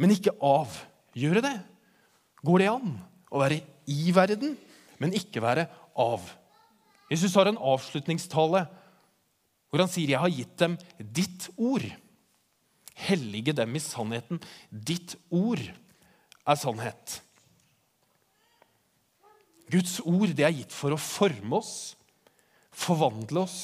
men 0.00 0.14
ikke 0.14 0.34
av. 0.40 0.72
Gjør 1.14 1.40
det 1.40 1.44
det? 1.50 1.56
Går 2.42 2.62
det 2.62 2.70
an 2.72 2.94
å 3.30 3.42
være 3.42 3.60
i 3.90 4.12
verden, 4.14 4.56
men 4.98 5.16
ikke 5.16 5.42
være 5.44 5.68
av? 5.98 6.24
Jesus 7.12 7.34
har 7.36 7.50
en 7.50 7.60
avslutningstale 7.60 8.66
hvor 9.72 9.80
han 9.80 9.88
sier, 9.88 10.10
'Jeg 10.12 10.20
har 10.20 10.28
gitt 10.28 10.56
dem 10.60 10.76
ditt 11.00 11.48
ord'. 11.56 11.96
Hellige 12.94 13.54
dem 13.56 13.74
i 13.74 13.80
sannheten. 13.80 14.40
Ditt 14.68 15.16
ord 15.30 15.62
er 16.46 16.54
sannhet. 16.54 17.22
Guds 19.72 19.98
ord 20.04 20.34
det 20.36 20.44
er 20.46 20.54
gitt 20.54 20.74
for 20.74 20.94
å 20.94 21.00
forme 21.00 21.58
oss, 21.58 21.94
forvandle 22.72 23.44
oss 23.46 23.62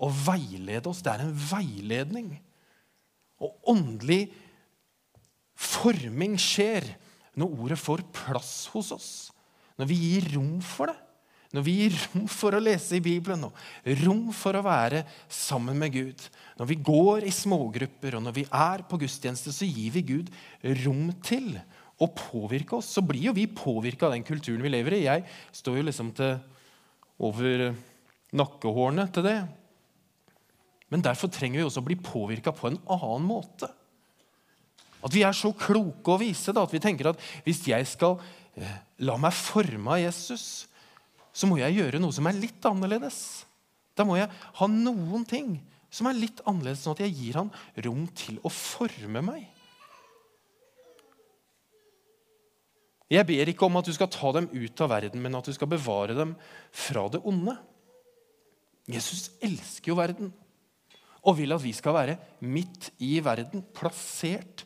og 0.00 0.14
veilede 0.26 0.90
oss. 0.90 1.02
Det 1.04 1.12
er 1.12 1.26
en 1.26 1.34
veiledning. 1.34 2.32
Og 3.40 3.72
åndelig 3.72 4.28
forming 5.60 6.38
skjer 6.40 6.86
når 7.40 7.60
ordet 7.64 7.78
får 7.80 8.04
plass 8.14 8.54
hos 8.74 8.90
oss. 8.94 9.10
Når 9.80 9.88
vi 9.90 10.00
gir 10.00 10.32
rom 10.36 10.58
for 10.64 10.92
det. 10.92 10.98
Når 11.50 11.64
vi 11.66 11.72
gir 11.80 11.94
rom 12.04 12.28
for 12.30 12.54
å 12.54 12.62
lese 12.62 13.00
i 13.00 13.02
Bibelen 13.02 13.48
og 13.48 13.56
rom 14.04 14.28
for 14.36 14.54
å 14.54 14.62
være 14.62 15.02
sammen 15.26 15.80
med 15.80 15.90
Gud, 15.96 16.26
når 16.60 16.68
vi 16.70 16.76
går 16.86 17.26
i 17.26 17.32
smågrupper 17.34 18.14
og 18.14 18.22
når 18.22 18.36
vi 18.36 18.44
er 18.46 18.84
på 18.86 19.00
gudstjeneste, 19.02 19.50
så 19.50 19.66
gir 19.66 19.96
vi 19.96 20.04
Gud 20.12 20.30
rom 20.84 21.08
til 21.26 21.56
å 22.00 22.08
påvirke 22.16 22.78
oss. 22.78 22.88
Så 22.96 23.04
blir 23.04 23.28
jo 23.28 23.36
vi 23.36 23.46
påvirka 23.46 24.08
av 24.08 24.14
den 24.16 24.24
kulturen 24.26 24.64
vi 24.64 24.72
lever 24.72 24.96
i. 24.96 25.04
Jeg 25.06 25.26
står 25.56 25.80
jo 25.80 25.86
liksom 25.88 26.12
til 26.16 26.38
over 27.20 27.70
nakkehårene 28.36 29.06
til 29.12 29.26
det. 29.26 29.38
Men 30.90 31.04
derfor 31.04 31.30
trenger 31.32 31.60
vi 31.60 31.66
også 31.66 31.82
å 31.82 31.86
bli 31.86 31.98
påvirka 32.00 32.54
på 32.56 32.70
en 32.70 32.80
annen 32.90 33.28
måte. 33.28 33.68
At 35.00 35.14
vi 35.14 35.22
er 35.24 35.36
så 35.36 35.52
kloke 35.56 36.12
og 36.12 36.20
vise 36.22 36.52
da, 36.52 36.64
at 36.66 36.74
vi 36.74 36.82
tenker 36.82 37.12
at 37.12 37.20
hvis 37.46 37.62
jeg 37.70 37.86
skal 37.88 38.18
eh, 38.58 38.80
la 39.06 39.16
meg 39.20 39.36
forme 39.36 39.94
av 39.94 40.02
Jesus, 40.02 40.66
så 41.32 41.48
må 41.48 41.60
jeg 41.60 41.78
gjøre 41.78 42.00
noe 42.02 42.12
som 42.12 42.26
er 42.28 42.36
litt 42.36 42.66
annerledes. 42.68 43.20
Da 43.96 44.04
må 44.08 44.18
jeg 44.18 44.28
ha 44.32 44.68
noen 44.70 45.24
ting 45.28 45.56
som 45.90 46.08
er 46.10 46.18
litt 46.18 46.42
annerledes, 46.48 46.84
sånn 46.84 46.98
at 46.98 47.04
jeg 47.06 47.16
gir 47.16 47.38
han 47.40 47.54
rom 47.86 48.04
til 48.18 48.38
å 48.46 48.52
forme 48.52 49.22
meg. 49.24 49.46
Jeg 53.10 53.26
ber 53.26 53.50
ikke 53.50 53.66
om 53.66 53.78
at 53.80 53.88
du 53.88 53.94
skal 53.94 54.10
ta 54.12 54.30
dem 54.36 54.46
ut 54.52 54.80
av 54.84 54.92
verden, 54.92 55.22
men 55.22 55.34
at 55.34 55.48
du 55.48 55.54
skal 55.54 55.70
bevare 55.70 56.14
dem 56.14 56.36
fra 56.70 57.08
det 57.10 57.18
onde. 57.26 57.56
Jesus 58.90 59.32
elsker 59.42 59.92
jo 59.92 59.98
verden 59.98 60.30
og 61.20 61.36
vil 61.36 61.52
at 61.52 61.62
vi 61.62 61.72
skal 61.76 61.96
være 61.96 62.16
midt 62.48 62.90
i 63.04 63.18
verden, 63.24 63.64
plassert 63.76 64.64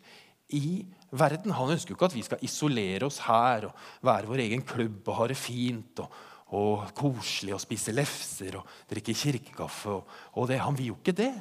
i 0.54 0.84
verden. 1.10 1.54
Han 1.56 1.72
ønsker 1.74 1.92
jo 1.92 1.98
ikke 1.98 2.10
at 2.12 2.14
vi 2.14 2.22
skal 2.26 2.44
isolere 2.46 3.08
oss 3.08 3.18
her 3.26 3.68
og 3.70 4.06
være 4.06 4.30
vår 4.30 4.44
egen 4.46 4.62
klubb 4.66 5.08
og 5.08 5.18
ha 5.18 5.28
det 5.32 5.38
fint 5.40 6.04
og, 6.04 6.14
og 6.54 6.86
koselig 6.94 7.56
og 7.56 7.62
spise 7.64 7.94
lefser 7.96 8.60
og 8.60 8.70
drikke 8.90 9.16
kirkekaffe. 9.18 9.98
Og, 9.98 10.16
og 10.38 10.48
det. 10.52 10.60
Han 10.62 10.78
vil 10.78 10.92
jo 10.92 10.98
ikke 11.00 11.16
det. 11.24 11.32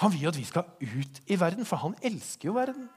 Han 0.00 0.12
vil 0.14 0.30
at 0.30 0.38
vi 0.38 0.48
skal 0.48 0.70
ut 0.80 1.20
i 1.30 1.38
verden, 1.38 1.68
for 1.68 1.82
han 1.84 1.94
elsker 2.02 2.48
jo 2.48 2.56
verden. 2.56 2.88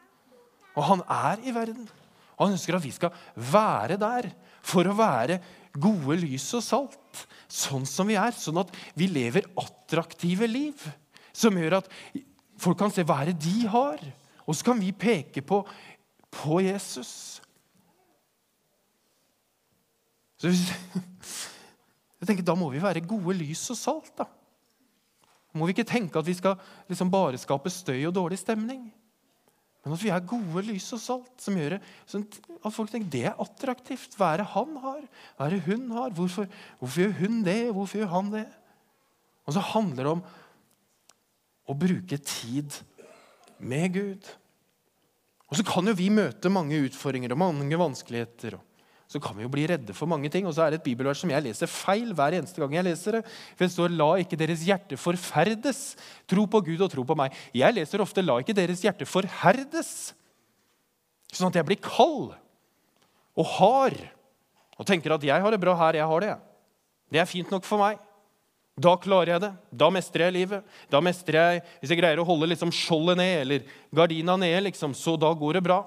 Og 0.78 0.86
han 0.88 1.04
er 1.04 1.44
i 1.44 1.54
verden. 1.54 1.90
Han 2.38 2.54
ønsker 2.54 2.78
at 2.78 2.86
vi 2.86 2.94
skal 2.94 3.14
være 3.34 3.98
der 4.02 4.30
for 4.66 4.88
å 4.88 4.96
være 4.98 5.40
gode 5.78 6.20
lys 6.22 6.46
og 6.58 6.64
salt. 6.66 7.26
Sånn 7.50 7.86
som 7.90 8.10
vi 8.10 8.18
er. 8.20 8.36
Sånn 8.36 8.60
at 8.62 8.74
vi 8.98 9.10
lever 9.10 9.50
attraktive 9.58 10.50
liv. 10.50 10.82
Som 11.34 11.58
gjør 11.58 11.80
at 11.82 11.92
folk 12.62 12.80
kan 12.80 12.94
se 12.94 13.06
hva 13.08 13.24
det 13.28 13.38
de 13.42 13.66
har. 13.70 14.02
Og 14.46 14.56
så 14.56 14.70
kan 14.70 14.80
vi 14.82 14.94
peke 14.94 15.44
på, 15.46 15.62
på 16.34 16.62
Jesus. 16.66 17.42
Så 20.38 20.54
jeg 22.20 22.30
tenker, 22.30 22.46
Da 22.46 22.56
må 22.58 22.70
vi 22.74 22.84
være 22.84 23.06
gode 23.06 23.34
lys 23.40 23.66
og 23.74 23.80
salt. 23.80 24.14
da. 24.18 24.30
Må 25.58 25.66
vi 25.66 25.74
ikke 25.74 25.90
tenke 25.90 26.20
at 26.20 26.28
vi 26.28 26.38
skal 26.38 26.58
liksom 26.90 27.10
bare 27.10 27.40
skape 27.42 27.72
støy 27.74 28.06
og 28.06 28.14
dårlig 28.14 28.38
stemning. 28.42 28.88
Men 29.88 29.96
at 29.96 30.04
vi 30.04 30.12
er 30.12 30.26
gode 30.28 30.64
lys 30.68 30.90
og 30.98 31.00
salt, 31.00 31.34
som 31.40 31.56
gjør 31.56 31.78
sånn 32.10 32.26
at 32.58 32.74
folk 32.76 32.92
tenker 32.92 33.12
det 33.14 33.24
er 33.30 33.40
attraktivt. 33.40 34.18
Hva 34.20 34.34
er 34.34 34.42
det 34.44 34.50
han 34.52 34.74
har? 34.84 35.00
Hva 35.38 35.48
er 35.48 35.56
det 35.56 35.64
hun 35.70 35.86
har? 35.96 36.12
Hvorfor, 36.18 36.50
hvorfor 36.82 37.06
gjør 37.06 37.16
hun 37.22 37.40
det? 37.46 37.60
Hvorfor 37.72 38.02
gjør 38.02 38.12
han 38.12 38.34
det? 38.34 38.44
Og 39.48 39.56
så 39.56 39.64
handler 39.64 40.04
det 40.04 40.14
om 40.18 40.26
å 41.68 41.76
bruke 41.80 42.20
tid 42.20 42.76
med 43.64 43.96
Gud. 43.96 44.28
Og 45.48 45.60
så 45.60 45.64
kan 45.68 45.88
jo 45.88 45.96
vi 45.96 46.10
møte 46.12 46.52
mange 46.52 46.80
utfordringer 46.90 47.32
og 47.32 47.40
mange 47.46 47.80
vanskeligheter. 47.80 48.60
Så 49.08 49.22
kan 49.24 49.38
vi 49.38 49.46
jo 49.46 49.52
bli 49.52 49.64
redde 49.70 49.94
for 49.96 50.10
mange 50.10 50.30
ting. 50.32 50.48
Og 50.48 50.56
så 50.56 50.66
er 50.66 50.74
det 50.74 50.82
et 50.82 50.88
bibelvers 50.90 51.22
som 51.24 51.32
jeg 51.32 51.46
leser 51.46 51.70
feil 51.72 52.12
hver 52.16 52.36
eneste 52.36 52.60
gang 52.60 52.76
jeg 52.76 52.88
leser 52.90 53.18
det. 53.18 53.24
For 53.56 53.64
det 53.64 53.74
står 53.74 53.96
'La 53.96 54.10
ikke 54.20 54.40
deres 54.40 54.66
hjerte 54.68 55.00
forferdes'. 55.00 55.96
Tro 56.28 56.46
på 56.46 56.62
Gud 56.66 56.82
og 56.82 56.92
tro 56.92 57.04
på 57.04 57.16
meg. 57.16 57.32
Jeg 57.54 57.74
leser 57.74 58.04
ofte 58.04 58.22
'La 58.22 58.40
ikke 58.40 58.56
deres 58.56 58.84
hjerte 58.84 59.08
forherdes'. 59.08 60.14
Sånn 61.32 61.48
at 61.48 61.56
jeg 61.56 61.66
blir 61.66 61.82
kald 61.82 62.36
og 63.38 63.46
hard 63.46 63.98
og 64.78 64.86
tenker 64.86 65.14
at 65.14 65.24
'jeg 65.24 65.42
har 65.42 65.52
det 65.52 65.60
bra 65.60 65.76
her 65.76 65.94
jeg 65.94 66.08
har 66.08 66.20
det'. 66.22 66.40
Det 67.12 67.20
er 67.20 67.26
fint 67.26 67.50
nok 67.52 67.64
for 67.64 67.80
meg. 67.80 68.00
Da 68.78 68.94
klarer 68.96 69.34
jeg 69.34 69.42
det. 69.42 69.54
Da 69.74 69.90
mestrer 69.90 70.28
jeg 70.28 70.34
livet. 70.34 70.64
Da 70.90 71.00
mestrer 71.02 71.34
jeg, 71.34 71.62
Hvis 71.82 71.90
jeg 71.90 72.00
greier 72.00 72.20
å 72.20 72.26
holde 72.26 72.50
liksom 72.52 72.70
skjoldet 72.70 73.18
ned 73.18 73.42
eller 73.42 73.64
gardina 73.96 74.38
nede, 74.38 74.70
liksom, 74.70 74.94
så 74.94 75.18
da 75.18 75.34
går 75.34 75.54
det 75.54 75.64
bra. 75.64 75.86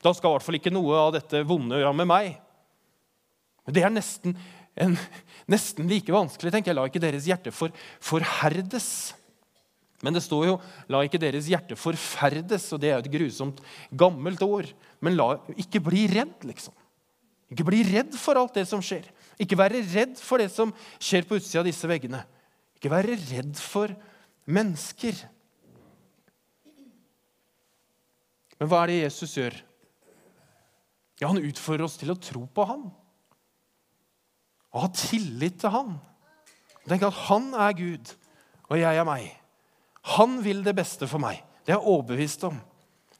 Da 0.00 0.12
skal 0.16 0.30
i 0.32 0.36
hvert 0.36 0.46
fall 0.46 0.58
ikke 0.60 0.72
noe 0.72 0.96
av 0.96 1.12
dette 1.18 1.42
vonde 1.46 1.80
ramme 1.82 2.06
meg. 2.08 2.34
Men 3.66 3.76
det 3.76 3.84
er 3.84 3.92
nesten, 3.92 4.36
en, 4.80 4.96
nesten 5.50 5.88
like 5.90 6.12
vanskelig. 6.14 6.52
tenker 6.54 6.72
jeg. 6.72 6.78
La 6.78 6.86
ikke 6.88 7.02
deres 7.02 7.28
hjerte 7.28 7.52
for, 7.52 7.74
forherdes. 8.00 9.12
Men 10.00 10.16
det 10.16 10.22
står 10.24 10.46
jo 10.48 10.54
'la 10.88 11.02
ikke 11.04 11.20
deres 11.20 11.44
hjerte 11.44 11.76
forferdes', 11.76 12.72
og 12.72 12.80
det 12.80 12.88
er 12.88 12.96
jo 12.96 13.04
et 13.04 13.12
grusomt 13.12 13.60
gammelt 13.92 14.40
år. 14.40 14.72
Men 15.00 15.16
la 15.16 15.36
ikke 15.60 15.82
bli 15.84 16.06
redd, 16.08 16.40
liksom. 16.48 16.72
Ikke 17.52 17.66
bli 17.66 17.82
redd 17.84 18.16
for 18.16 18.38
alt 18.40 18.54
det 18.54 18.66
som 18.70 18.80
skjer. 18.80 19.04
Ikke 19.38 19.58
være 19.58 19.82
redd 19.92 20.16
for 20.16 20.38
det 20.38 20.50
som 20.50 20.72
skjer 20.98 21.26
på 21.28 21.36
utsida 21.36 21.60
av 21.60 21.68
disse 21.68 21.88
veggene. 21.88 22.24
Ikke 22.78 22.92
være 22.92 23.18
redd 23.18 23.58
for 23.60 23.92
mennesker. 24.48 25.18
Men 28.60 28.68
hva 28.68 28.84
er 28.84 28.92
det 28.92 29.02
Jesus 29.04 29.36
gjør? 29.36 29.56
Ja, 31.20 31.28
Han 31.28 31.42
utfordrer 31.44 31.84
oss 31.84 31.98
til 32.00 32.12
å 32.12 32.18
tro 32.18 32.46
på 32.48 32.64
han. 32.68 32.88
Og 34.70 34.84
ha 34.86 34.88
tillit 34.94 35.58
til 35.60 35.74
han. 35.74 35.98
Tenk 36.88 37.04
at 37.06 37.22
han 37.28 37.50
er 37.54 37.76
Gud, 37.76 38.12
og 38.70 38.78
jeg 38.80 38.96
er 38.96 39.06
meg. 39.06 39.28
Han 40.16 40.38
vil 40.44 40.62
det 40.64 40.74
beste 40.78 41.06
for 41.10 41.22
meg. 41.22 41.42
Det 41.64 41.74
er 41.74 41.78
jeg 41.78 41.92
overbevist 41.92 42.46
om. 42.48 42.56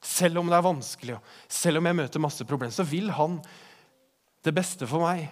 Selv 0.00 0.40
om 0.40 0.48
det 0.48 0.56
er 0.56 0.64
vanskelig, 0.64 1.18
og 1.18 1.52
selv 1.52 1.80
om 1.80 1.88
jeg 1.90 1.98
møter 1.98 2.22
masse 2.24 2.46
problemer, 2.48 2.72
så 2.72 2.86
vil 2.88 3.10
han 3.12 3.36
det 4.46 4.54
beste 4.56 4.88
for 4.88 5.04
meg. 5.04 5.26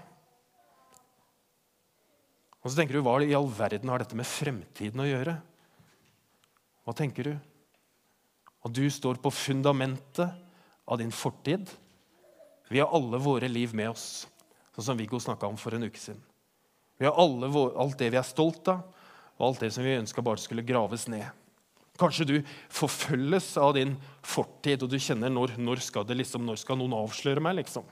Og 2.60 2.68
så 2.68 2.82
tenker 2.82 2.98
du, 2.98 3.00
Hva 3.06 3.16
i 3.24 3.32
all 3.32 3.48
verden 3.48 3.88
har 3.88 4.02
dette 4.02 4.18
med 4.18 4.28
fremtiden 4.28 5.00
å 5.00 5.08
gjøre? 5.08 5.38
Hva 6.84 6.94
tenker 6.96 7.30
du? 7.30 7.34
At 8.66 8.74
du 8.76 8.84
står 8.92 9.22
på 9.22 9.32
fundamentet 9.32 10.28
av 10.84 11.00
din 11.00 11.14
fortid. 11.14 11.70
Vi 12.68 12.80
har 12.80 12.92
alle 12.94 13.20
våre 13.22 13.48
liv 13.48 13.74
med 13.76 13.90
oss, 13.90 14.26
sånn 14.76 14.90
som 14.90 14.98
Viggo 14.98 15.20
snakka 15.20 15.48
om 15.48 15.58
for 15.60 15.74
en 15.74 15.88
uke 15.88 16.00
siden. 16.00 16.20
Vi 16.98 17.06
har 17.06 17.16
alle, 17.18 17.48
alt 17.78 17.98
det 18.00 18.10
vi 18.12 18.18
er 18.20 18.26
stolt 18.26 18.68
av, 18.72 18.82
og 19.38 19.44
alt 19.48 19.62
det 19.62 19.70
som 19.74 19.86
vi 19.86 19.98
ønska 19.98 20.24
bare 20.24 20.42
skulle 20.42 20.66
graves 20.66 21.06
ned. 21.08 21.28
Kanskje 21.98 22.26
du 22.26 22.34
forfølges 22.70 23.52
av 23.58 23.72
din 23.74 23.96
fortid, 24.22 24.82
og 24.82 24.90
du 24.90 24.98
kjenner 25.02 25.32
når, 25.32 25.56
når 25.58 25.82
skal, 25.82 26.06
det 26.06 26.18
liksom, 26.18 26.44
når 26.46 26.60
skal 26.62 26.78
noen 26.78 26.96
avsløre 26.98 27.42
meg. 27.42 27.58
liksom? 27.62 27.86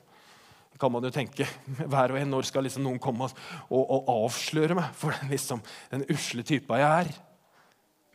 kan 0.76 0.92
man 0.92 1.04
jo 1.06 1.12
tenke. 1.12 1.46
Hver 1.92 2.12
og 2.12 2.18
en 2.20 2.34
når 2.34 2.48
skal 2.50 2.66
liksom 2.66 2.84
noen 2.86 3.00
komme 3.02 3.28
og, 3.28 3.82
og 3.82 4.10
avsløre 4.12 4.76
meg 4.76 4.92
for 4.98 5.14
den, 5.16 5.32
liksom, 5.32 5.62
den 5.92 6.04
usle 6.12 6.44
typa 6.46 6.80
jeg 6.80 7.06
er. 7.06 7.14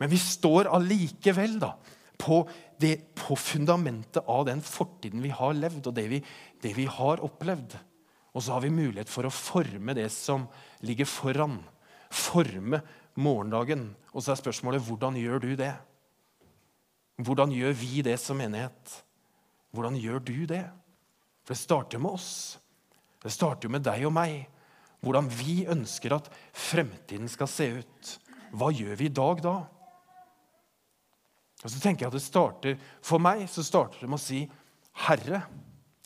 Men 0.01 0.11
vi 0.11 0.19
står 0.21 0.69
allikevel 0.73 1.59
da, 1.61 1.75
på, 2.21 2.43
det, 2.77 3.15
på 3.17 3.35
fundamentet 3.39 4.21
av 4.29 4.45
den 4.47 4.61
fortiden 4.65 5.23
vi 5.23 5.33
har 5.33 5.55
levd, 5.57 5.89
og 5.89 5.95
det 5.97 6.07
vi, 6.11 6.21
det 6.61 6.75
vi 6.77 6.85
har 6.85 7.23
opplevd. 7.25 7.77
Og 8.31 8.43
så 8.43 8.55
har 8.55 8.63
vi 8.63 8.73
mulighet 8.73 9.09
for 9.11 9.27
å 9.27 9.33
forme 9.33 9.95
det 9.97 10.07
som 10.13 10.45
ligger 10.85 11.09
foran. 11.09 11.59
Forme 12.11 12.81
morgendagen. 13.19 13.89
Og 14.13 14.23
så 14.23 14.33
er 14.33 14.39
spørsmålet 14.39 14.83
hvordan 14.85 15.17
gjør 15.19 15.43
du 15.43 15.49
det? 15.59 15.73
Hvordan 17.21 17.51
gjør 17.53 17.75
vi 17.77 18.01
det 18.05 18.17
som 18.21 18.39
menighet? 18.39 18.95
Hvordan 19.75 19.97
gjør 19.99 20.23
du 20.23 20.37
det? 20.49 20.63
For 21.43 21.55
det 21.55 21.61
starter 21.61 22.01
med 22.01 22.15
oss. 22.15 22.31
Det 23.21 23.33
starter 23.33 23.67
jo 23.67 23.75
med 23.75 23.85
deg 23.85 24.07
og 24.07 24.15
meg. 24.15 24.45
Hvordan 25.01 25.27
vi 25.33 25.63
ønsker 25.69 26.15
at 26.15 26.29
fremtiden 26.53 27.29
skal 27.31 27.49
se 27.49 27.67
ut. 27.81 28.15
Hva 28.55 28.71
gjør 28.73 28.97
vi 28.99 29.09
i 29.09 29.15
dag 29.15 29.43
da? 29.43 29.55
Og 31.61 31.69
så 31.69 31.79
tenker 31.79 32.05
jeg 32.05 32.11
at 32.11 32.17
det 32.17 32.23
starter, 32.25 32.77
For 33.01 33.21
meg 33.21 33.45
så 33.49 33.63
starter 33.63 33.99
det 34.01 34.09
med 34.09 34.19
å 34.19 34.21
si, 34.21 34.49
'Herre, 35.05 35.43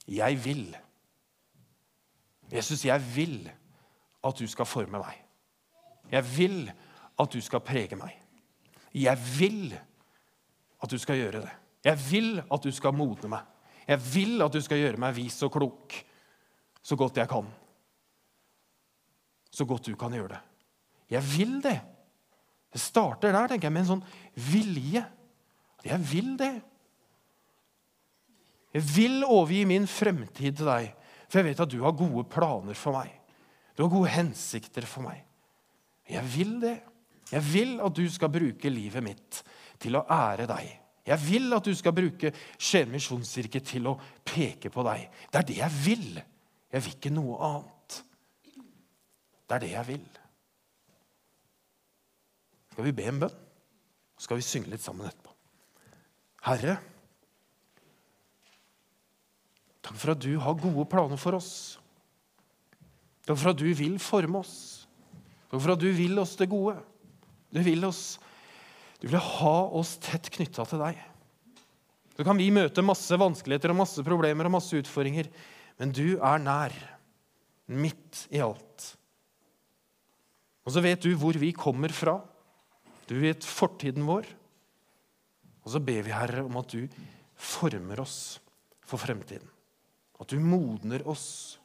jeg 0.07 0.37
vil'. 0.43 0.75
Jesus, 2.51 2.85
jeg 2.85 3.15
vil 3.15 3.51
at 4.23 4.35
du 4.37 4.47
skal 4.47 4.65
forme 4.65 4.99
meg. 4.99 5.21
Jeg 6.11 6.37
vil 6.37 6.71
at 7.19 7.31
du 7.33 7.41
skal 7.41 7.59
prege 7.59 7.95
meg. 7.95 8.13
Jeg 8.93 9.17
vil 9.39 9.73
at 10.83 10.91
du 10.91 10.97
skal 10.97 11.15
gjøre 11.15 11.41
det. 11.41 11.51
Jeg 11.85 12.11
vil 12.11 12.43
at 12.51 12.63
du 12.63 12.71
skal 12.71 12.93
modne 12.93 13.29
meg. 13.29 13.41
Jeg 13.87 14.01
vil 14.13 14.41
at 14.41 14.53
du 14.53 14.61
skal 14.61 14.77
gjøre 14.77 15.01
meg 15.01 15.15
vis 15.15 15.41
og 15.45 15.51
klok 15.51 15.93
så 16.85 16.95
godt 16.95 17.17
jeg 17.17 17.29
kan. 17.29 17.47
Så 19.51 19.65
godt 19.65 19.85
du 19.85 19.95
kan 19.95 20.13
gjøre 20.13 20.35
det. 20.35 20.41
Jeg 21.09 21.23
vil 21.37 21.61
det. 21.63 21.79
Det 22.73 22.81
starter 22.81 23.31
der, 23.31 23.47
tenker 23.47 23.69
jeg, 23.69 23.73
med 23.73 23.85
en 23.85 23.91
sånn 23.93 24.05
vilje. 24.51 25.05
Jeg 25.85 26.01
vil 26.11 26.31
det. 26.39 26.53
Jeg 28.75 28.83
vil 28.95 29.23
overgi 29.23 29.61
min 29.69 29.85
fremtid 29.87 30.57
til 30.59 30.67
deg, 30.67 30.89
for 31.29 31.39
jeg 31.39 31.47
vet 31.47 31.61
at 31.63 31.71
du 31.71 31.77
har 31.83 31.95
gode 31.95 32.25
planer 32.27 32.75
for 32.75 32.97
meg. 32.97 33.13
Du 33.75 33.85
har 33.85 33.91
gode 33.91 34.11
hensikter 34.11 34.87
for 34.89 35.05
meg. 35.05 35.21
Jeg 36.09 36.25
vil 36.35 36.57
det. 36.61 36.79
Jeg 37.31 37.43
vil 37.53 37.77
at 37.81 37.95
du 37.95 38.03
skal 38.11 38.31
bruke 38.33 38.69
livet 38.69 39.03
mitt 39.03 39.39
til 39.81 39.97
å 39.97 40.03
ære 40.11 40.47
deg. 40.49 40.73
Jeg 41.05 41.21
vil 41.21 41.53
at 41.53 41.65
du 41.65 41.73
skal 41.77 41.93
bruke 41.93 42.31
Skien 42.57 42.89
misjonskirke 42.89 43.61
til 43.65 43.91
å 43.91 43.95
peke 44.25 44.71
på 44.73 44.85
deg. 44.87 45.05
Det 45.29 45.41
er 45.41 45.47
det 45.49 45.57
jeg 45.59 45.79
vil. 45.85 46.21
Jeg 46.73 46.85
vil 46.85 46.95
ikke 46.97 47.13
noe 47.13 47.37
annet. 47.45 47.99
Det 49.45 49.57
er 49.57 49.63
det 49.63 49.71
jeg 49.75 49.87
vil. 49.91 50.05
Skal 52.73 52.89
vi 52.89 52.95
be 52.97 53.05
en 53.07 53.21
bønn? 53.21 53.37
Skal 54.19 54.39
vi 54.39 54.45
synge 54.47 54.71
litt 54.73 54.83
sammen 54.83 55.07
etterpå. 55.07 55.24
Herre, 56.45 56.75
takk 59.81 59.97
for 59.97 60.13
at 60.13 60.21
du 60.21 60.35
har 60.41 60.59
gode 60.59 60.85
planer 60.91 61.17
for 61.17 61.37
oss. 61.39 61.53
Takk 63.25 63.39
for 63.41 63.53
at 63.53 63.61
du 63.61 63.65
vil 63.73 63.97
forme 64.01 64.43
oss. 64.43 64.57
Takk 65.49 65.57
for 65.57 65.73
at 65.73 65.81
du 65.81 65.89
vil 65.97 66.21
oss 66.21 66.35
det 66.37 66.51
gode. 66.51 66.77
Du 67.49 67.61
vil 67.65 67.85
oss 67.87 68.15
du 69.05 69.09
vil 69.11 69.21
ha 69.21 69.57
oss 69.75 69.97
tett 70.01 70.31
knytta 70.33 70.63
til 70.65 70.81
deg. 70.81 70.99
Så 72.15 72.23
kan 72.25 72.39
vi 72.39 72.47
møte 72.53 72.81
masse 72.85 73.17
vanskeligheter 73.19 73.73
og 73.73 73.81
masse 73.83 74.01
problemer 74.07 74.47
og 74.47 74.55
masse 74.55 74.79
utfordringer. 74.79 75.27
Men 75.77 75.91
du 75.93 76.15
er 76.15 76.39
nær, 76.41 76.75
midt 77.67 78.23
i 78.33 78.39
alt. 78.41 78.87
Og 80.65 80.73
så 80.73 80.81
vet 80.81 81.03
du 81.03 81.11
hvor 81.19 81.37
vi 81.37 81.51
kommer 81.53 81.93
fra. 81.93 82.17
Du 83.05 83.17
vet 83.21 83.45
fortiden 83.45 84.07
vår. 84.07 84.25
Og 85.65 85.73
så 85.73 85.81
ber 85.81 86.05
vi, 86.05 86.13
Herre, 86.13 86.45
om 86.45 86.57
at 86.61 86.71
du 86.71 86.85
former 87.35 87.99
oss 88.03 88.37
for 88.85 89.01
fremtiden. 89.01 89.49
At 90.21 90.29
du 90.31 90.39
modner 90.39 91.03
oss. 91.09 91.57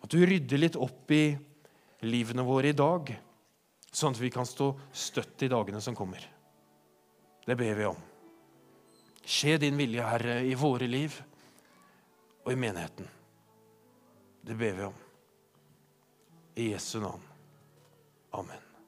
At 0.00 0.10
du 0.10 0.24
rydder 0.24 0.62
litt 0.62 0.78
opp 0.80 1.12
i 1.14 1.36
livene 2.06 2.44
våre 2.46 2.72
i 2.72 2.76
dag, 2.76 3.12
sånn 3.92 4.16
at 4.16 4.20
vi 4.20 4.32
kan 4.32 4.48
stå 4.48 4.72
støtt 4.92 5.46
i 5.46 5.50
dagene 5.52 5.80
som 5.84 5.96
kommer. 5.96 6.24
Det 7.46 7.56
ber 7.56 7.78
vi 7.78 7.88
om. 7.88 8.00
Skje 9.26 9.56
din 9.62 9.78
vilje, 9.78 10.04
Herre, 10.06 10.40
i 10.46 10.54
våre 10.58 10.88
liv 10.90 11.14
og 12.44 12.52
i 12.52 12.58
menigheten. 12.58 13.08
Det 14.46 14.54
ber 14.54 14.78
vi 14.78 14.86
om. 14.86 15.02
I 16.56 16.70
Jesu 16.72 17.00
navn. 17.02 17.26
Amen. 18.38 18.65